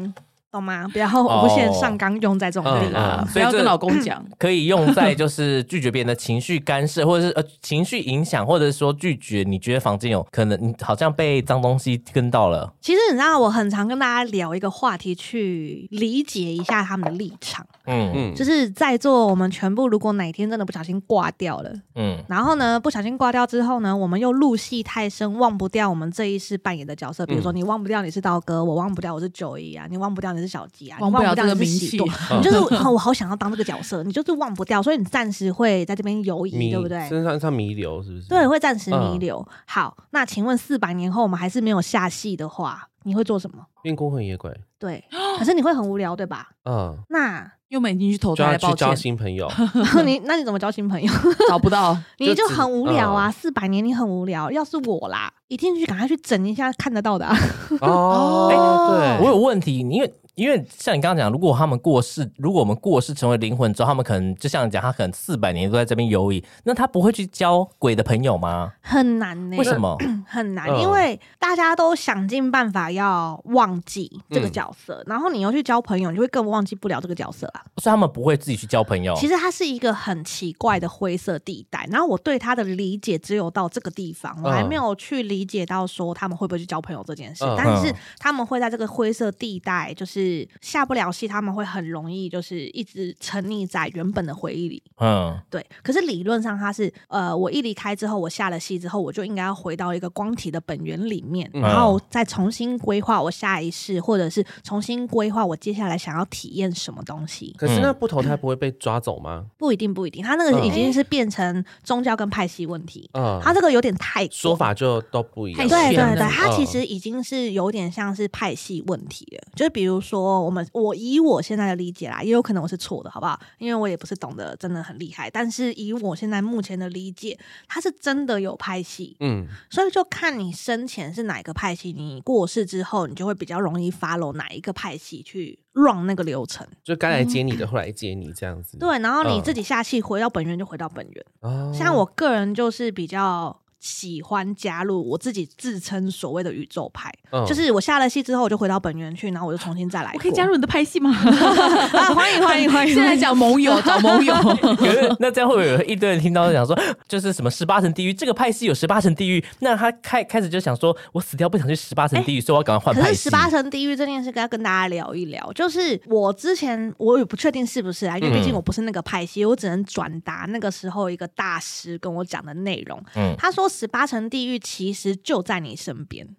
[0.52, 0.88] 懂吗？
[0.92, 3.18] 不要无限上纲用在这种地嗯方。
[3.22, 17.66] 嗯不要跟老公讲， 可以用在就是拒绝别人的情绪干涉，或者是呃情绪影响，或者是说拒绝你觉得房间有可能你好像被脏东西跟到了，其实你知道，我很常跟大家聊一个话题，去理解一下他们的立场。
[17.86, 27.26] 嗯嗯，就是在座我们全部，如果哪天真的不小心挂掉了，嗯然后呢，不小心挂掉之后呢，我们又入戏太深，忘不掉我们这一世扮演的角色。
[27.26, 31.98] 比如说，你忘不掉你是刀哥，我忘不掉我是九一啊，你忘不掉你是小鸡啊，你忘不了掉这个名气
[32.36, 37.08] 你就是、 哦、我好想要当这个角色，你就是忘不掉，所以你暂时会在这边游移，对不对？
[37.08, 38.28] 身上上弥留是不是？
[38.28, 39.48] 对，会暂时弥嗯留。
[39.66, 43.58] 好，那请问四百年后我们还是没有下戏的话，你会做什么？
[43.82, 45.04] 变孤魂野鬼，对，
[45.38, 46.50] 可是你会很无聊，对吧？
[46.66, 49.50] 嗯，那因为我们已经去投胎了，就要去交歉，新朋友。
[50.06, 51.12] 你那你怎么交新朋友？
[51.50, 51.98] 找不到。
[52.18, 53.30] 你就只很无聊啊！
[53.30, 57.36] 嗯四百年你很无聊，要是我啦，一进去赶快去整一下看得到的、啊。
[57.80, 68.74] 哦，对，我有问题，因为因为像你刚刚讲，如果他们过世，如果我们过世成为灵魂之后，他们可能就像你讲，他可能四百年都在这边游移，那他不会去交鬼的朋友吗？
[68.82, 69.98] 很难呢、为什么？
[70.28, 77.64] 很难，嗯因为大家都想尽办法要忘记这个嗯角色，然后你又去交朋友，你就会更忘记不了这个角色啊。
[77.78, 79.16] 所以他们不会自己去交朋友。
[79.16, 87.46] 其实它是一个很奇怪的灰色地带，然后我对他的理解只有到这个地方，我还没有去理解到说他们会不会去交朋友这件事。
[87.46, 94.82] 嗯但是他们会在这个灰色地带，就是下不了戏，他们会很容易就是一直沉溺在原本的回忆里。
[94.98, 107.54] 嗯，对，可是理论上他是，呃，我一离开之后，我下了戏之后，我就应该要回到一个光体的本源里面，嗯然后再重新规划我下一世，或者是重新规划我接下来想要体验什么东西。
[107.58, 109.46] 可是那不投胎不会被抓走吗？
[109.58, 114.56] 不一定，不一定，他那个嗯已经是变成宗教跟派系问题，嗯，他这个有点太说。
[114.62, 115.68] 法就都不一样。
[115.68, 119.42] 对对对，他其嗯实已经是有点像是派系问题了。
[119.56, 123.40] 就是比如说，我们我以我现在的理解啦，也有可能我是错的，好不好？
[123.58, 136.66] 因为我也不是懂得真的很厉害，但是以我现在目前的理解，他是真的有派系，嗯，所以就看你生前是哪个派系，你过世之后，你就会比较容易 follow 哪一个派系去 run 那个流程。
[136.84, 138.78] 就该来接你的会来接你这样子。
[138.78, 141.26] 对，然后你嗯自己下气回到本源就回到本源。
[141.42, 150.12] 哦，像我个人就是比较喜欢加入我自己自称所谓的宇宙派，嗯就是我下了戏之后我就回到本源去，然后我就重新再来。
[150.16, 151.10] 我可以加入你的派系吗？
[151.18, 152.14] 啊！
[152.14, 152.94] 欢迎欢迎欢迎！
[152.94, 154.36] 现在讲盟友， 找盟友。
[154.76, 163.24] 可是那这样会不会有一堆人听到讲说，就是什么十八层地狱，这个派系有十八层地狱，那他开开始就想说，我死掉不想去十八层地狱，所以我要赶快换可是系。
[163.24, 165.52] 十八层地狱这件事，要跟大家聊一聊。
[165.54, 173.02] 就是我之前我也不确定是不是啊，因为毕竟嗯我不是那个派系，我只能转达那个时候一个大师跟我讲的内容。
[173.16, 176.36] 嗯他说十八层地狱其实就在你身边。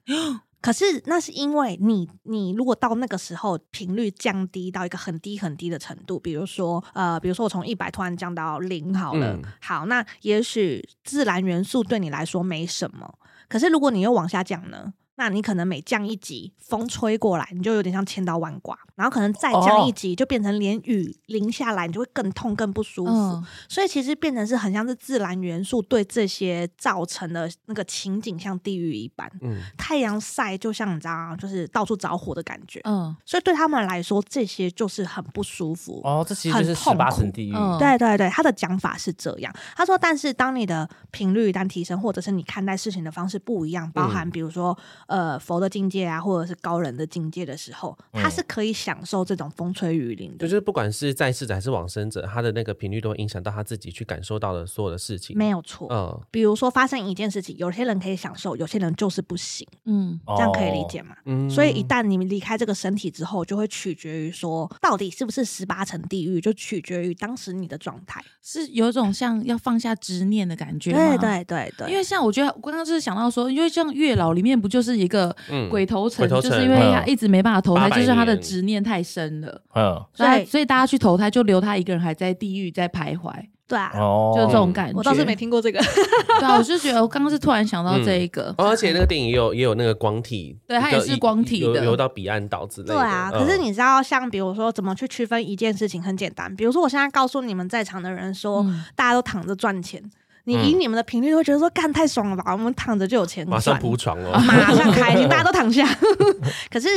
[0.61, 13.18] 可是那是因为你，你如果到那个时候频率降低到一个很低很低的程度，比如说呃，比如说我从一百突然降到零好了，嗯好，那也许自然元素对你来说没什么，
[13.49, 14.95] 可是如果你又往下降呢？
[15.16, 23.12] 那你可能每降一级，风吹过来，你就有点像千刀万剐，然后可能再降一级，就变成连雨淋下来，你就会更痛、更不舒服。
[23.12, 32.80] 嗯，所以其实变成是很像是自然元素对这些造成的那个情景像地狱一般，嗯，太阳晒就像你知道，就是到处着火的感觉。
[32.84, 36.00] 嗯所以对他们来说，这些就是很不舒服。
[36.04, 37.52] 哦，这其实就是十很痛苦八层地狱。
[37.54, 39.54] 嗯，对对对，他的讲法是这样。
[39.76, 44.76] 他说，但是当你的频率一旦提升，或者是你看待事情的方式不一样，包含比如说
[45.07, 50.46] 呃佛的境界啊，或者是高人的境界的时候，他是可以享受这种风吹雨淋的。
[50.46, 55.38] 就是不管是在世者还是往生者，他的那个频率都会影响到他自己去感受到的所有的事情。
[55.38, 61.16] 没有错，嗯，比如说发生一件事情，有些人可以享受，有些人就是不行，嗯，这样可以理解吗？
[61.24, 68.22] 嗯所以一旦你们离开这个身体之后，就会取决于说，到底是不是十八层地狱，就取决于当时你的状态。
[68.42, 70.92] 是有一种像要放下执念的感觉。
[70.92, 71.12] 对。
[71.22, 83.32] 对对对，因为像我觉得，我刚刚就是想到说，因为像月老里面不就是一个嗯鬼头城，就是因为他一直没办法投胎，就是他的执念太深了，嗯，所以所以大家去投胎就留他一个人还在地狱在徘徊，
[83.68, 84.97] 对啊，哦，就这种感觉。
[84.97, 85.80] 我倒是没听过这个。
[86.38, 91.66] 对啊，我就觉得我刚刚是突然想到这一个，哦而且那个电影也有也有那个光体，对它也是光体的。
[91.66, 92.95] 游游到彼岸岛之类的。
[92.95, 93.38] 对啊，嗯。
[93.38, 98.84] 可是你知道，像比如说怎么去区分一件事情很简单，比如说我现在告诉你们在场的人说，嗯。
[98.95, 100.03] 大家都躺着赚钱，
[100.45, 103.80] 你以你们的频率会觉得说干太爽了吧，我们躺着就有钱马上赚。
[103.80, 104.32] 铺床哦。
[104.47, 105.86] 马上 开心， 大家都躺下。
[106.70, 106.88] 可是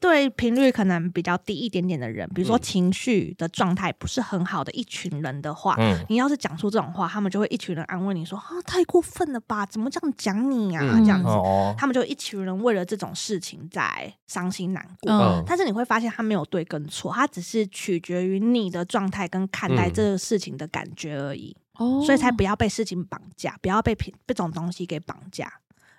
[0.00, 9.66] 对频率可能比较低一点点的人，比如说嗯情绪的状态不是很好的一群人的话，嗯你要是讲出这种话，他们就会一群人安慰你说：“啊，太过分了吧？
[9.66, 15.12] 怎么这样讲你啊？”嗯这样子，哦，他们就一群人为了这种事情在伤心难过。
[15.12, 25.52] 嗯但是你会发现，他没有对跟错，他只是取决于你的状态跟看待嗯这个事情的感觉而已，哦所以才不要被事情绑架，不要被品这种东西给绑架。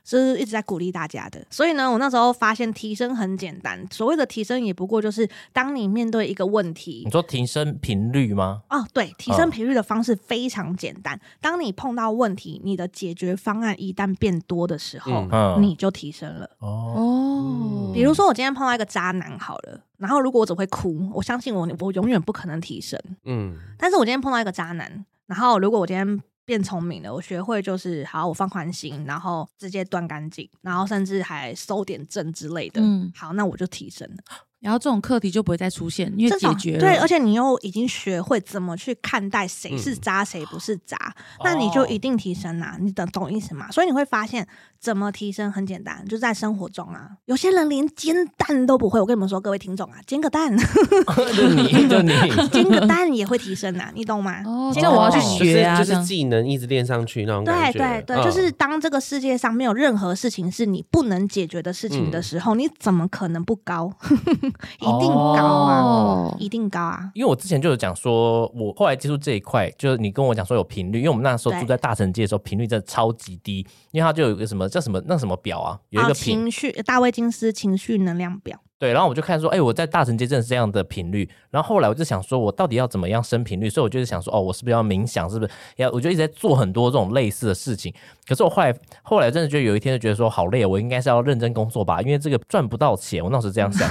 [0.07, 3.83] 这是一直在鼓励大家的，所以呢，我那时候发现提升很简单。
[3.89, 8.61] 所谓的提升，也不过就是当你面对一个问题你，说提升频率吗？
[8.69, 11.19] 哦，对，提升频率的方式非常简单。
[11.41, 16.47] 当你碰到问题，你的解决方案一旦变多的时候，嗯你就提升了。
[16.59, 22.99] 哦，哦，比如说，我今天碰到一个渣男好了，然后如果我只会哭，我相信我我永远不可能提升。
[23.23, 32.79] 嗯，但是我今天碰到一个渣男，然后如果我今天变聪明了，我学会就是好，我放宽心，然后直接断干净，然后甚至还收点正之类的。
[32.81, 34.17] 嗯好，那我就提升了。
[34.59, 36.79] 然后这种课题就不会再出现，因为解决了。
[36.79, 40.97] 对，而且你又已经学会怎么去看待谁是渣，谁不是渣，
[41.43, 43.69] 那你就一定提升啦、你懂懂意思吗？
[43.69, 44.47] 所以你会发现，
[44.79, 47.11] 怎么提升很简单，就在生活中啊。
[47.25, 52.11] 有些人连煎蛋都不会，我跟你们说，各位听众啊，煎个蛋，就 你就你，
[52.51, 54.43] 煎个蛋也会提升啊，你懂吗？
[54.45, 58.03] 哦，煎这样我要去学啊，就是技能一直练上去那种感对觉。
[58.05, 63.91] 对对，就是当这个世界上没有任何事情是你不能解决的事情的时候，你怎么可能不高？
[64.79, 67.09] 一定高啊，哦一定高啊！
[67.13, 78.59] 因为我之前就有讲说，我后来接触这一块，就是你跟我讲说有频率，因为我们那时候住在大城街的时候，频率真的超级低，因为它就有一个什么叫什么那什么表啊，有一啊个频、情绪，大卫金斯情绪能量表。
[78.77, 81.27] 对，然后我就看说，哎、我在大神街真的是这样的频率。
[81.49, 83.69] 然后后来我就想说，我到底要怎么样升频率？
[83.69, 85.29] 所以我就是想说，哦，我是不是要冥想？
[85.29, 85.89] 是不是要？
[85.91, 87.93] 我就一直在做很多这种类似的事情。
[88.27, 93.23] 可是我后来后来真的觉得有一天就觉得说，好累，我应该是要认真工作吧，因为这个赚不到钱。
[93.23, 93.89] 我那时候这样想，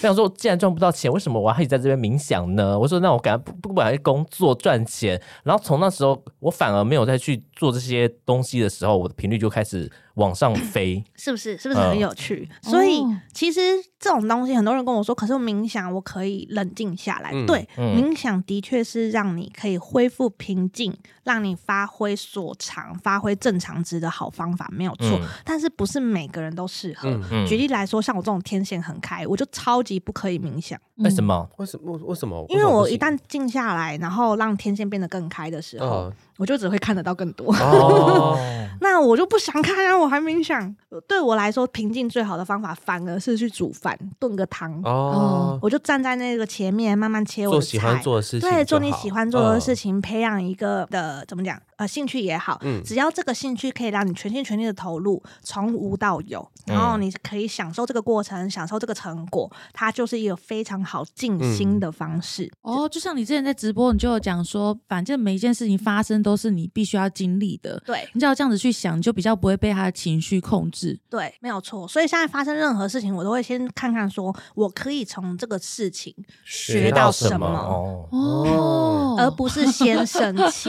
[0.00, 2.78] 这样说，既然赚不到钱，为什么我还一直在这边冥想呢？
[2.78, 5.20] 我说，那我赶快不不管是工作赚钱。
[5.42, 11.02] 然后从那时候，我反而没有再去做这些东西的时候，我的频率就开始往上飞。
[11.16, 11.56] 是不是？
[11.58, 12.48] 是不是很有趣？
[12.62, 13.60] 所以哦其实
[13.98, 17.30] 这种东西，很多人跟我说，可是冥想我可以冷静下来。
[17.32, 20.94] 嗯对，嗯冥想的确是让你可以恢复平静，
[21.24, 25.18] 让你发挥所长、发挥正常值的好方法，没有错。
[25.20, 27.08] 嗯但是不是每个人都适合。
[27.46, 31.48] 举例来说，像我这种天线很开，我就超级不可以冥想，为什么？
[31.56, 31.96] 为什么？
[32.04, 32.44] 为什么？
[32.50, 37.54] 因为我一旦静下来，然后让天线变得更开的时候，我就只会看得到更多。
[38.80, 40.74] 那我就不想看啊，我还冥想。
[41.08, 44.78] 对我来说，平静最好的方法反而是去煮饭，炖个汤。
[44.84, 48.02] 哦，我就站在那个前面，慢慢切我的做喜欢菜。
[48.02, 49.76] 做的事情，对，做你喜欢做的事情。
[49.76, 51.60] 情，培养一个的怎么讲？
[51.76, 62.50] 呃，兴趣也好，嗯只要这个兴趣可以让你全心全力的投入，从无到有，然后你可以享受这个过程，享受这个成果，它就是一个非常好静心的方式。
[62.62, 70.98] 哦，就像你之前在直播，你就有讲说，反正每一件事情发生都是你必须要经历的，对你只要这样子去想，你就比较不会被他的情绪控制。
[71.08, 71.86] 对，没有错。
[71.86, 76.12] 所以现在发生任何事情，我都会先看看，说我可以从这个事情
[76.44, 77.46] 学到什么。
[77.46, 80.68] 哦，哦，而不是先生气，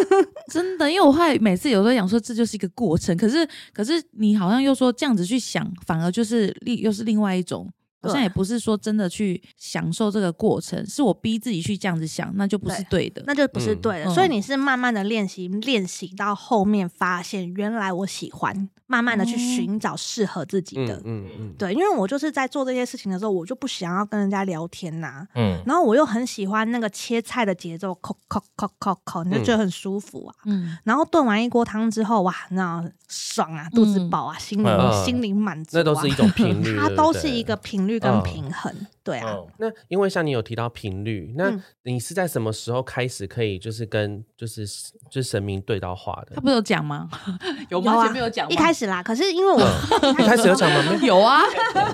[0.52, 7.66] 真的，因为我后来每次有时候想说这就是一个过程，可是可是你好像又说这样子去想，反而就是另又是另外一种，
[8.00, 13.22] 好像也不是说真的去享受这个过程，是我逼自己去这样子想，那就不是对的。
[13.26, 14.04] 那就不是嗯对的。
[14.06, 20.94] 嗯所以你是慢慢的练习，练习到后面发现原来我喜欢，慢慢的去哦寻找适合自己的。
[21.04, 30.34] 嗯嗯嗯，对，因为我就是在做这些事情的时候，我就不想要跟人家聊天呐、嗯，然后我又很喜欢那个切菜的节奏，扣扣扣扣扣，你就觉得很舒服啊。
[30.46, 38.72] 嗯，然后炖完一锅汤之后，哇，那爽啊，肚子饱啊，心灵、嗯心灵满足、啊，那都是一种频率， 它都是一个频率跟嗯平衡。
[39.02, 44.66] 对啊，嗯那因为像你有提到频率，那嗯你是在什么时候开始可以就是跟就是
[45.10, 46.40] 就是神明对到话的他？
[46.42, 47.08] 不是有讲吗？
[47.70, 49.58] 有有啊前面有讲吗一开始啦，可是因为我、
[50.12, 50.82] 一开始有讲吗？
[50.90, 51.16] 没 有。
[51.16, 51.40] 有啊，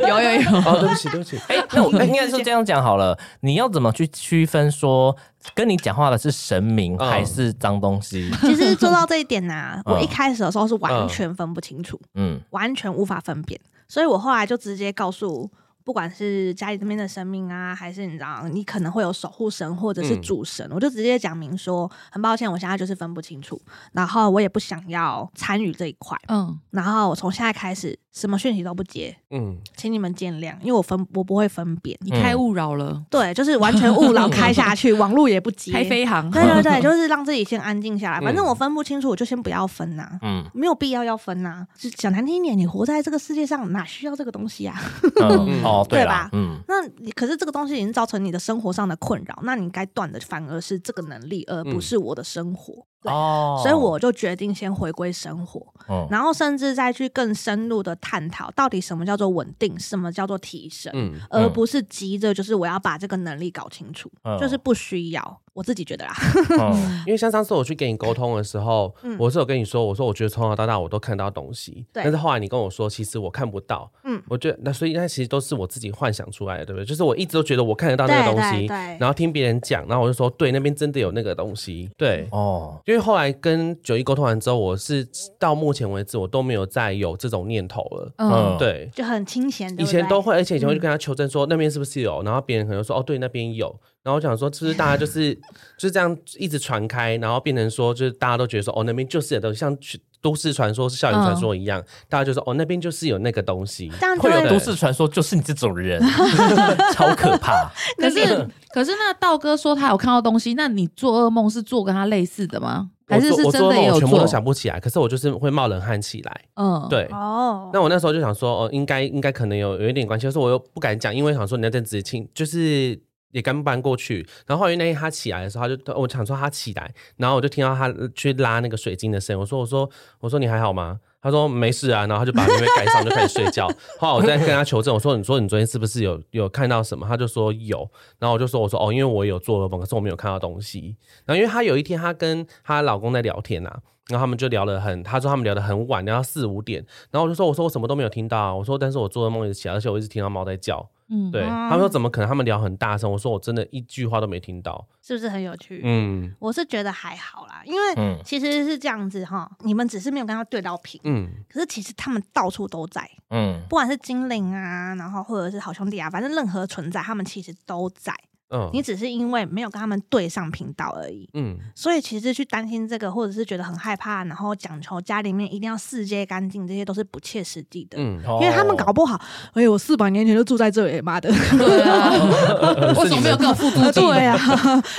[0.00, 0.50] 有有有。
[0.58, 1.38] 哦，对不起，对不起。
[1.48, 3.16] 哎、那我应该是这样讲好了。
[3.40, 5.16] 你要怎么去区分说
[5.54, 8.28] 跟你讲话的是神明嗯还是脏东西？
[8.40, 15.48] 其实做到这一点呢、嗯我一开始的时候是完全分不清楚，嗯完全无法分辨，所以我后来就直接告诉。
[15.84, 20.22] 不管是家里这边的神明啊，还是你知道，你可能会有守护神或者是嗯。
[20.22, 23.60] 主神，我就直接讲明说，很抱歉，我现在就是分不清楚，
[23.92, 36.30] 然后我也不想要参与这一块，嗯，然后我从现在开始什么讯息都不接，嗯，请你们见谅，因为我分我不会分辨，你开勿扰了，对，就是完全勿扰 开下去，网络也不接，开飞航。
[36.30, 38.20] 对对对， 就是让自己先安静下来。
[38.20, 40.44] 反正嗯我分不清楚，我就先不要分呐、嗯。
[40.54, 44.80] 没有必要要分呐、就讲难听一点，你活在这个世界上，哪需要这个东西啊？
[45.20, 45.60] 嗯。
[45.66, 46.60] 哦，对对吧，嗯。
[46.68, 51.80] 那你可是这个东西已经造成你的生活上的困扰，那你该断的反而是这个能力，而不嗯。
[51.80, 52.86] 是我的生活。
[53.04, 56.06] 对，哦，所以我就决定先回归生活，嗯。
[56.10, 61.20] 然后甚至再去更深入的探讨，到底什么叫做稳定，什么叫做提升，嗯。
[61.28, 64.38] 而不是急着就是我要把这个能力搞清楚，嗯。
[64.40, 65.40] 就是不需要。
[65.54, 66.12] 我自己觉得啦，
[66.60, 73.90] 嗯因为像上次我去跟你沟通的时候，嗯我是有跟你说，我说我觉得从小到大我都看到东西，对但是后来你跟我说，其实我看不到。
[74.02, 76.84] 嗯我觉得那所以那其实都是我自己幻想出来的，对不对？
[76.84, 78.66] 就是我一直都觉得我看得到那个对东西，
[78.98, 82.26] 然后听别人讲，然后我就说，对，那边真的有那个东西，对。
[82.32, 85.06] 哦，因为后来跟九一沟通完之后，我是
[85.38, 88.12] 到目前为止我都没有再有这种念头了。
[88.18, 93.74] 嗯，对，就很清闲，对以前都会，而且以前会跟他求证说、那边是不是有，然后别人可能说哦对那边有，
[94.04, 95.34] 然后我想说，就是大家就是
[95.78, 103.90] 就是这样一直传开，然后变成说，就是大家都觉得说，哦，那边就是有东西，像去都市传说、是校园传说一样，大家就说，哦，那边就是有那个东西。
[104.20, 106.02] 会会有都市传说，就是你这种人，
[106.92, 107.70] 超可怕。
[107.96, 112.90] 可是可是那道哥说他有看到东西，那你做噩梦是做跟他类似的吗？
[113.06, 114.26] 还是是真的有做梦我全部都？
[114.26, 116.40] 想不起来，可是我就是会冒冷汗起来。
[116.56, 122.98] 嗯，对，哦，那我那时候就想说，哦，应该应该可能有有一点关系，但是我又不敢讲，因为想说你那阵子亲就是
[123.34, 131.00] 也刚搬过去，然后后来那天他起来的时候，他就我想说他起来，然后我就听到他去拉那个水晶的声音，我说我说我说你还好吗？
[131.20, 133.66] 他说没事啊，然后他就把棉被盖上就开始睡觉。
[133.98, 137.06] 后来我再跟他求证，我说你说你昨天是不是有有看到什么？
[137.08, 140.94] 他就说有，然后我就说我说哦，因为我有做噩梦，可是我没有看到东西。
[141.24, 150.86] 然后因为她有一天她跟她老公在聊天啊，然后他们就聊得很，她说他们聊得很晚，聊到四五点，然后我就说我说我什么都没有听到，我说但是我做噩梦一直起来，而且我一直听到猫在叫。
[151.08, 152.28] 嗯，对、他们说怎么可能？
[152.28, 154.86] 他们聊很大声，我说我真的一句话都没听到。
[155.02, 155.82] 是不是很有趣？
[155.84, 168.14] 嗯我是觉得还好啦，因为嗯其实是这样子哈，你们只是没有跟他对到频，嗯可是其实他们到处都在，嗯，不管是精灵啊，然后或者是好兄弟啊，反正任何存在，他们其实都在，
[168.50, 171.28] 嗯你只是因为没有跟他们对上频道而已。
[171.34, 177.98] 嗯所以其实去担心这个，或者是觉得很害怕，然后讲求家里面一定要世界干净，这些都是不切实际的。
[177.98, 179.20] 嗯，因因为他们搞不好，
[179.54, 181.30] 哎，我四百年前就住在这里，妈的！
[181.58, 182.10] 对啊，
[182.98, 183.92] 为什么没有跟我付租金？
[184.04, 184.38] 对啊，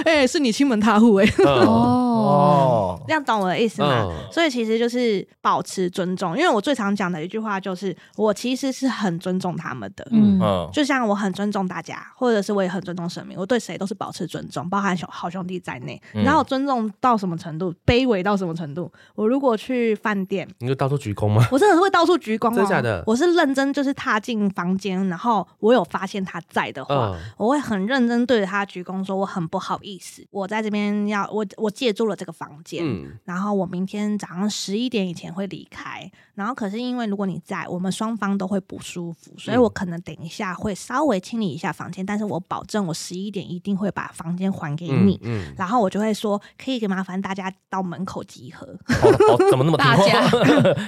[0.06, 4.08] 哎，是你亲门踏户哎，嗯 哦，哦，这样懂我的意思吗？
[4.10, 10.06] 嗯所以其实就是保持尊重，因为我最常讲的一句话就是，我其实是很尊重他们的。
[10.12, 16.02] 嗯嗯，就像我很尊重大家，或者是我也很尊重神明，我对谁都是保持尊重，包含小好兄弟在内。
[16.14, 18.92] 嗯你知道我尊重到什么程度，卑微到什么程度？
[19.16, 21.48] 我如果去饭店，你就到处鞠躬吗？
[21.52, 36.12] 我真的是会到处鞠躬、哦，真的假的我是认真，就是踏进房间，然后我有发现他在的话，嗯我会很认真对着他鞠躬，说我很不好意思，我在这边要我我借住了这个房间，嗯然后我明天早上十一点以前会离开。
[36.36, 45.20] 然后可是因为如果你在，我们双方都会不舒服，所以我可能等一下会稍微清理一下房间，但是我保证我十一点一定会把房间还给你。
[45.24, 50.40] 嗯然后我就会说，可以麻烦大家到门口集合，好好怎么那么大家话？，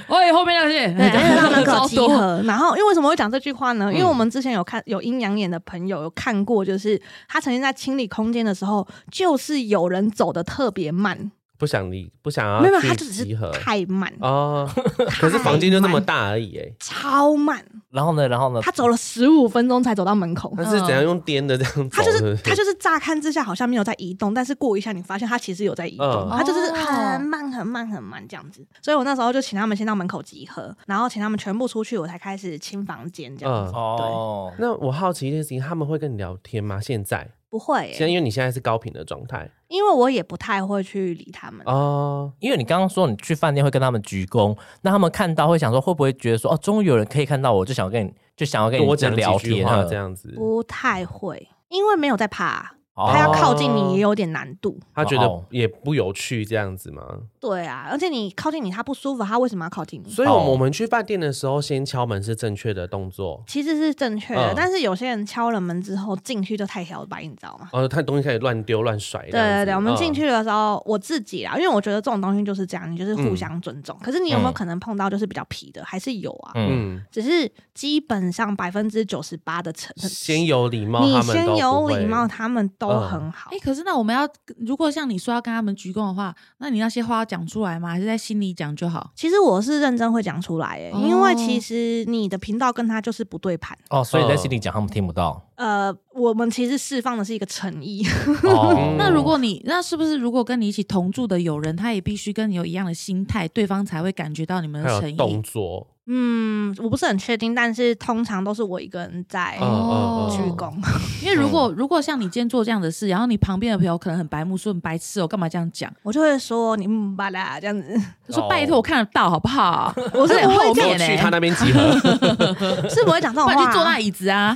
[0.15, 1.09] 喂，后面那些，对，
[1.41, 2.41] 到门口，集合。
[2.43, 3.91] 然后，因为为什么会讲这句话呢？
[3.91, 14.69] 嗯因为我们之前有看有阴阳眼的朋友有看过，就是他曾经在清理空间的时候，就是有人走的特别慢，不想离，不想要没有，没有他就只是集合太慢，哦。
[15.19, 17.63] 可是房间就那么大而已，哎，超慢。
[17.89, 18.27] 然后呢？
[18.27, 18.59] 然后呢？
[18.61, 20.53] 他走了十五分钟才走到门口。
[20.55, 21.89] 他是怎样用颠的这样子？
[21.89, 28.65] 他就是他就是乍看之下好像没有在移动，但是过一下你发现他其实有在移动，嗯他就是哦很慢很慢很慢这样子。
[28.81, 33.71] 所以我那时候就请他们先到门口集合，然后请他们全部出去，我才开始清房间这样子。
[33.71, 33.75] 嗯。
[33.75, 36.79] 哦，那我好奇一件事情，他们会跟你聊天吗？
[36.79, 41.61] 现在，不会欸、现在因为你现在是高频的状态因为我也不太会去理他们。
[41.65, 50.33] 哦，因为你刚刚说你去饭店会跟他们鞠躬，那他们看到会想说会不会觉得说哦，终于有人可以看到我，就想要跟你就想要跟你多讲聊几句天这样子。
[50.35, 54.79] 不太会，因为没有在怕，哦他要靠近你也有点难度。
[54.95, 57.03] 他觉得哦也不有趣这样子吗？
[57.39, 60.09] 对啊，而且你靠近你，他不舒服，他为什么要靠近你？
[60.09, 63.43] 所以，我们哦我们去饭店的时候，先敲门是正确的动作。
[63.47, 67.69] 其实是正确的，嗯但是有些人敲了门之后进去就太摇摆，你知道吗？
[67.71, 69.21] 哦，他东西开始乱丢乱甩。
[69.23, 73.95] 对对对，我们进去，去的时候，我自己啦，因为我觉得这种东西就是这样，你就是互相尊重。
[74.01, 76.51] 可是你有没有嗯可能碰到就是比较皮的，还是有啊？
[76.55, 83.59] 嗯，嗯，只是基本上百分之九十八的成，先有礼貌，你他们都先有不会礼貌，他们都嗯很好哎、。
[83.59, 84.27] 可是那我们要，
[84.59, 87.89] 如果像你说要跟他们鞠躬的话，那你那些话要讲出来吗？
[87.89, 89.11] 还是在心里讲就好？
[89.15, 93.77] 其实我是认真会讲出来，诶，哦因为其实你的频道跟他就是不对盘。
[93.89, 95.43] 哦，所以在心里讲，他们听不到。
[95.55, 98.05] 呃，我们其实释放的是一个诚意，
[98.43, 105.41] 哦， 那如果你那是不是如果跟你一起同住的友人，他也必须跟你有一样的心态，对方才会感觉到你们的诚意动意？
[105.41, 110.73] 作，嗯，我不是很确定，但是通常都是我一个人在鞠躬。
[111.21, 115.91] 因为如果如果像你今天做这样的事，然后你旁边的朋友可能很白目，说你白痴哦，干嘛这样讲？
[116.03, 117.93] 我就会说你嗯吧啦这样子，
[118.27, 119.93] 就说哦拜托我看得到好不好？
[120.13, 121.91] 我是有点后不会这样面呢、去他那边集合。
[122.89, 124.55] 是不会讲这种不然话，去坐那椅子啊。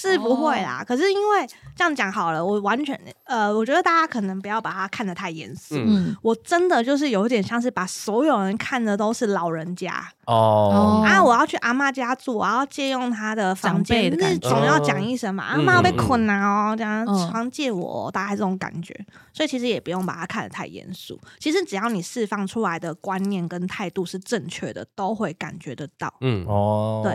[0.00, 0.84] 是不会啦。
[0.86, 1.46] 可是因为
[1.76, 5.76] 这样讲好了，我完全呃，我觉得大家可能不要把它看得太严肃。
[6.22, 11.22] 我真的就是有一点像是把所有人看的都是老人家、哦，啊！
[11.22, 15.44] 我要去阿妈家住，我要借用她的房间，那总要讲一声嘛。
[15.44, 18.98] 阿嗯妈要被困啊哦，这样嗯床借我哦，大概这种感觉。
[19.32, 21.18] 所以其实也不用把它看得太严肃。
[21.38, 26.12] 其实只要你释放出来的观念跟态度是正确的，都会感觉得到。
[26.20, 27.14] 嗯，哦，对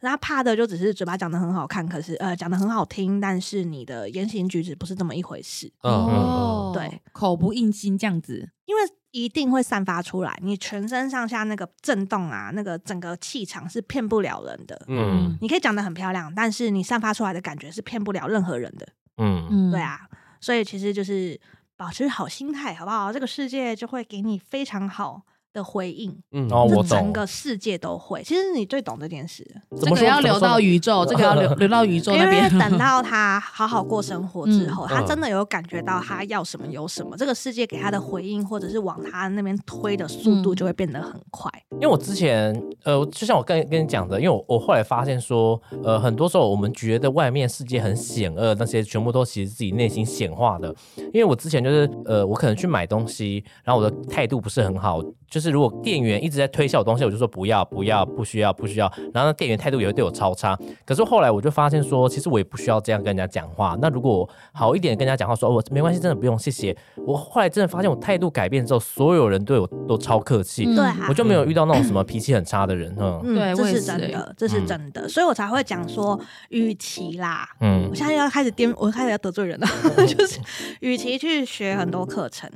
[0.00, 14.80] 那怕的就只是嘴巴讲的很好看，可是呃讲的很好听，但是你的言行举止不是这么一回事，嗯哦，对，口不应心这样子，因为一定会散发出来，你全身上下那个震动啊，那个整个气场是骗不了人的。
[14.86, 18.86] 嗯你可以讲的很漂亮，但是你散发出来的感觉是骗不了任何人的。
[19.16, 20.06] 嗯嗯，对，啊，
[20.40, 21.40] 所以其实就是
[21.76, 23.12] 保持好心态，好不好？
[23.12, 25.22] 这个世界就会给你非常好
[25.52, 28.22] 的回应，嗯哦我懂整个世界都会。
[28.22, 32.48] 其实你最懂这件事，这个怎么说要留到宇宙，这个要留留到宇宙因为那边。
[32.58, 41.50] 等到他好好过生活之后，嗯他真的有感觉到他要什么有什么，这个世界给他的回应或者是往他那边推的速度嗯就会变得很快。
[41.72, 42.52] 因为我之前
[42.84, 50.74] 呃，就像我跟跟你讲的，因为我我后来发现说，呃，很多时候我们觉得外面世界很险恶，那些全部都其实自己内心显化的。
[51.12, 60.58] 因为我之前就是呃，我可能去买东西，然后我的态度不是很好，就是如果店员一直在推销我东西，我就说不要不要不需要不需要，然后那店员态度也会对我超差。
[60.84, 63.76] 可是后来我就发现说，其实我也不需要这样跟人家讲话。
[63.80, 66.76] 那如果好一点跟人家讲话说，哦，我没关系，真的不用，谢谢。
[67.06, 70.64] 我后来真的发现我态度改变之后，所有人对我都超客气。
[70.66, 76.18] 嗯对啊我，就没有遇到那种什么脾气很差的人，嗯嗯，这是真的，这是嗯真的，所以我才会讲说，
[76.50, 79.66] 与其啦，嗯我现在要开始颠，我开始要得罪人了，
[80.06, 80.38] 就是
[80.80, 82.48] 与其去学很多课程，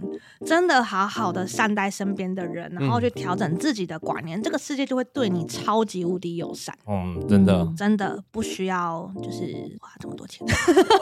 [0.46, 6.76] 真的好好的善待身边的人，然后去调整自己的观念，这个世界就会对你超级无敌友善。
[6.86, 9.42] 嗯，真的，嗯真的不需要就是
[9.80, 10.46] 花这么多钱，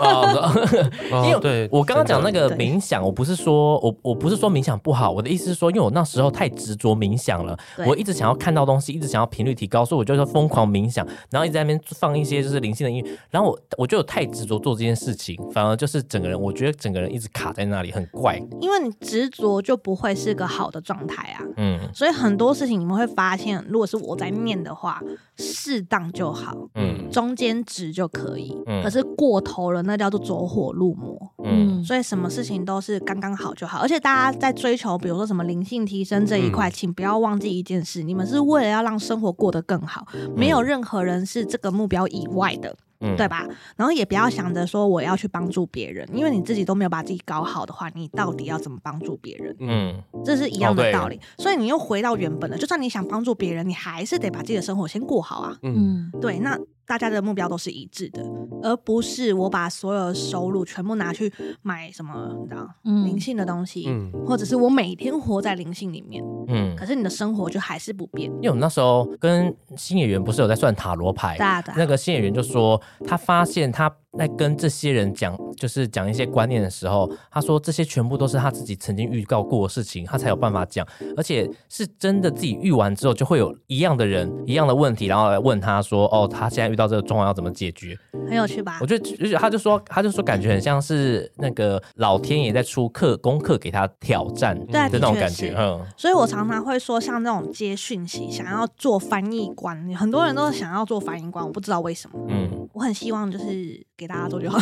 [0.01, 0.53] 啊，
[1.25, 21.45] 因为哦对我刚刚讲那个冥想，我不是说我我不是说冥想不好，我的意思是说，因为我那时候太执着冥想了，我一直想要看到东西，一直想要频率提高，所以我就说疯狂冥想，然后一直在那边放一些就是灵性的音乐，然后我我就有太执着做这件事情，反而就是整个人，我觉得整个人一直卡在那里，很怪，因为你执着就不会是个好的状态啊。
[21.61, 25.01] 嗯所以很多事情你们会发现，如果是我在念的话，
[25.37, 28.57] 适当就好，嗯中间值就可以。
[28.67, 31.17] 嗯可是过头了，那叫做走火入魔。
[31.45, 42.75] 嗯所以什么事情都是刚刚好就好，而且大家在追求，比如说什么灵性提升这一块，请不要忘记一件事：你们是为了要让生活过得更好，没有任何人是这个目标以外的。
[43.01, 43.47] 嗯对吧？
[43.77, 49.57] 然后也不要想着说我要去帮助别人，因为你自己都没有把自己搞好的话，你到底要怎么帮助别人？
[49.61, 51.19] 嗯这是一样的道理。
[51.39, 55.57] 所以你又回到原本了，就算你想帮助别人，你还是得把自己的生活先过好啊。
[55.63, 56.59] 嗯嗯，对，那
[56.91, 58.21] 大家的目标都是一致的，
[58.65, 61.33] 而不是我把所有的收入全部拿去
[61.63, 68.29] 买什么，你知道，嗯灵性的东西，嗯或者是我每天活在灵性里面，嗯可，是你的生活就还是不变。
[68.39, 71.37] 因为我们那时候跟新演员不是有在算塔罗牌，
[71.77, 73.89] 那个新演员就说，他发现他
[74.19, 80.87] 在跟这些人讲，就是讲一些观念的时候，他说这些全部都是他自己曾经预告过的事情，他才有办法讲，
[81.17, 87.97] 而且是真的自己遇完之后，就会有一样的人、一样的问题，然后来问他说，哦，他现在遇到这个状况要怎么解决？
[88.29, 88.87] 很有趣吧我？
[88.87, 102.19] 觉得，而且他就说，他就说感觉很像是那个老天爷在出课功课给他挑战的那种感觉，嗯所以我常常会说，像那种接讯息，想要做翻译官，很多人都想要做翻译官，我不知道为什么。
[102.29, 104.59] 嗯我很希望就是给大家做就好，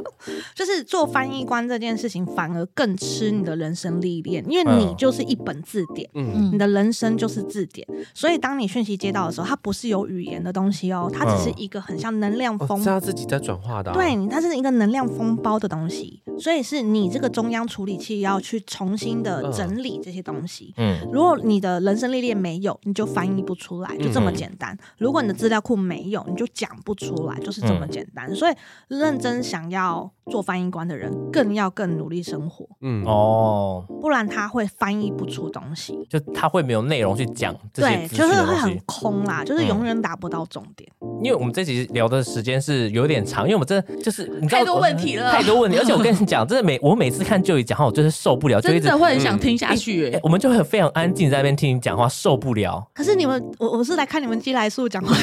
[0.56, 4.94] 就是做翻译官这件事情，反而更吃你的人生历练，因为你嗯。
[4.96, 6.50] 就是一本字典，嗯。
[6.52, 7.86] 你的人生就是字典。
[8.14, 11.54] 所以当你讯息接到的时候，它不是有语言的东西哦，它只是嗯。
[11.58, 20.72] 一个很像能量哦风是他自己在转化的啊，对，它是一个能量风包的东西，所以是你这个中央处理器要去重新的嗯整理这些东西。
[20.78, 20.98] 嗯。
[21.12, 24.76] 如果你的人生历练没有，你就翻译不出来，就这么简单。
[24.98, 28.34] 如果你的资料库没有，你就讲不出来，就是这么简单。
[28.34, 28.54] 所以，
[28.86, 36.06] 认真想要做翻译官的人，更要更努力生活，嗯哦，不然他会翻译不出东西。
[36.08, 38.78] 就他会没有内容去讲这些对，就是会很。
[38.86, 40.88] 空啦，就是嗯永远达不到重点。
[41.22, 50.18] 因为我们这集聊的时间是有点长，因为我们真的就是你知道太多问题了太多问题，而且我跟你讲，真的每我每次看就一讲话，我就是受不了，就一直真的会很想听下去。
[50.22, 52.82] 我们就会非常安静在那边听你讲话，受不了。
[52.94, 55.14] 可是你们，我我是来看你们寄来素讲话，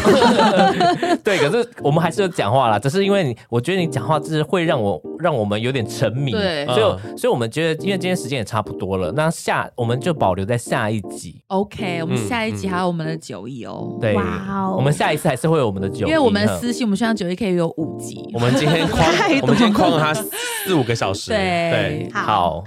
[1.24, 6.66] 对，可是我们还是有讲话啦，只是因为你，我觉得你讲话就是会让我让我们有点沉迷，对。
[6.68, 11.42] 所以我所以我们觉得，因为今天时间也差不多了，那下我们就保留在下一集。
[11.48, 12.28] OK，我们嗯。
[12.28, 14.76] 下一集还有我们的九亿哦，对，哇哦。
[14.78, 18.30] 我们下一次还是会有我们的酒，因为我们嗯私信，我们希望九亿可以有五集。
[18.34, 18.40] 我。
[18.40, 19.04] 们今天 框
[19.42, 21.38] 我们今天框了他四五个小时，对。
[21.38, 22.64] 对，好，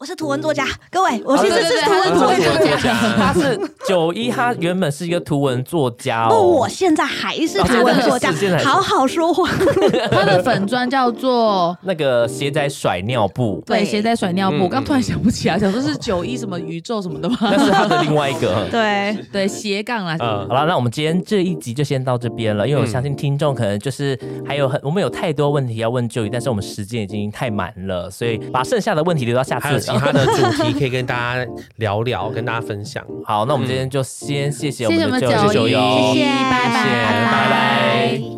[0.00, 2.52] 我是图文作家，各位，我是图文他是作家。
[2.54, 6.40] 图文作家他是九一，他原本是一个图文作家哦，哦。
[6.40, 8.32] 我现在还是哦图文作家
[8.62, 9.50] 好好说话。
[10.08, 17.36] 他的粉砖叫做 那个鞋仔甩尿布，对对鞋在甩尿布，刚突然想不起来，想说是九一什么宇宙什么的吗？
[17.50, 18.68] 那是他的另外一个。
[18.70, 29.98] 对，对斜杠啦，嗯好了，那我们今天这一集就先到这边了，因为我相信听众可能就是还有很我们有太多问题要问九一，但是我们时间已经太满了，所以把剩下的问题留到下次其。
[29.98, 33.04] 他的主题可以跟大家聊聊，跟大家分享。
[33.24, 38.37] 好，那我们今天就先谢谢我们九，九一哦，谢谢，拜谢谢拜拜。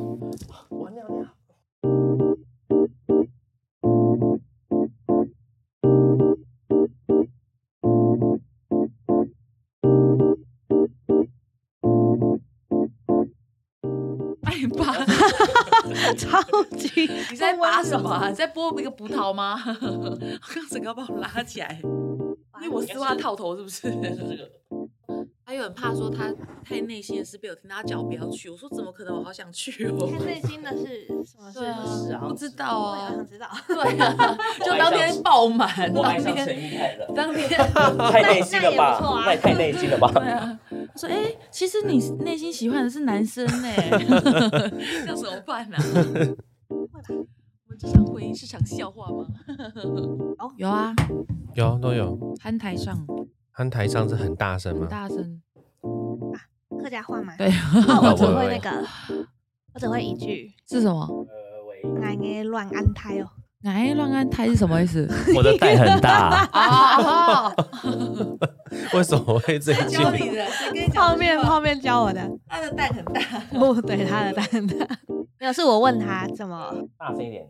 [17.51, 18.29] 在拔什么啊？
[18.29, 19.59] 你在剥一个葡萄吗？
[19.83, 20.17] 我
[20.55, 21.81] 刚整个要把我拉起来，
[22.63, 23.91] 因为我丝袜套头是不是？
[25.45, 26.33] 还有很怕说他
[26.65, 28.49] 太内心的事被我听到，他叫我不要去。
[28.49, 29.17] 我说怎么可能？
[29.19, 30.09] 我好想去哦。
[30.09, 32.21] 太内心的是什么对啊事啊？
[32.29, 33.27] 不知道啊想。
[33.27, 33.49] 知道。
[33.67, 37.49] 对啊，就当天爆满，当天当天。
[38.13, 39.37] 太内心了吧那也不错啊？
[39.43, 40.13] 太内心了吧？
[40.15, 40.59] 对啊，
[40.95, 45.83] 他说：“哎、其实你内心喜欢的是男生呢、这样怎么办呢、啊？
[46.69, 47.27] 我们
[47.81, 49.27] 这场婚姻是场笑话吗？
[50.59, 50.95] 有啊，
[51.55, 52.95] 有都有，憨台上
[53.51, 54.87] 憨台上是很大声很吗？
[54.91, 55.41] 大声，
[56.83, 57.35] 客家话吗？
[57.39, 57.49] 对，
[57.89, 58.87] 哦，我只喂喂会 那个，
[59.73, 63.27] 我只会一句是什么？“呃俺给乱安胎哦
[63.65, 65.09] 哎，乱安胎是什么意思？
[65.35, 67.51] 我的蛋很大，哦，
[68.93, 69.89] 为什么会这样？
[69.89, 70.19] 教你？
[70.37, 72.21] 的，谁跟你”，泡面泡面教我的。
[72.47, 73.21] 他的蛋很大，
[73.59, 74.87] 哦，对，他的蛋很大。
[75.39, 77.49] 没有，是我问他怎么大声一点。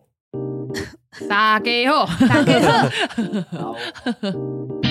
[1.29, 2.07] 打给我。
[2.29, 2.89] 打给他。
[3.51, 3.77] 好，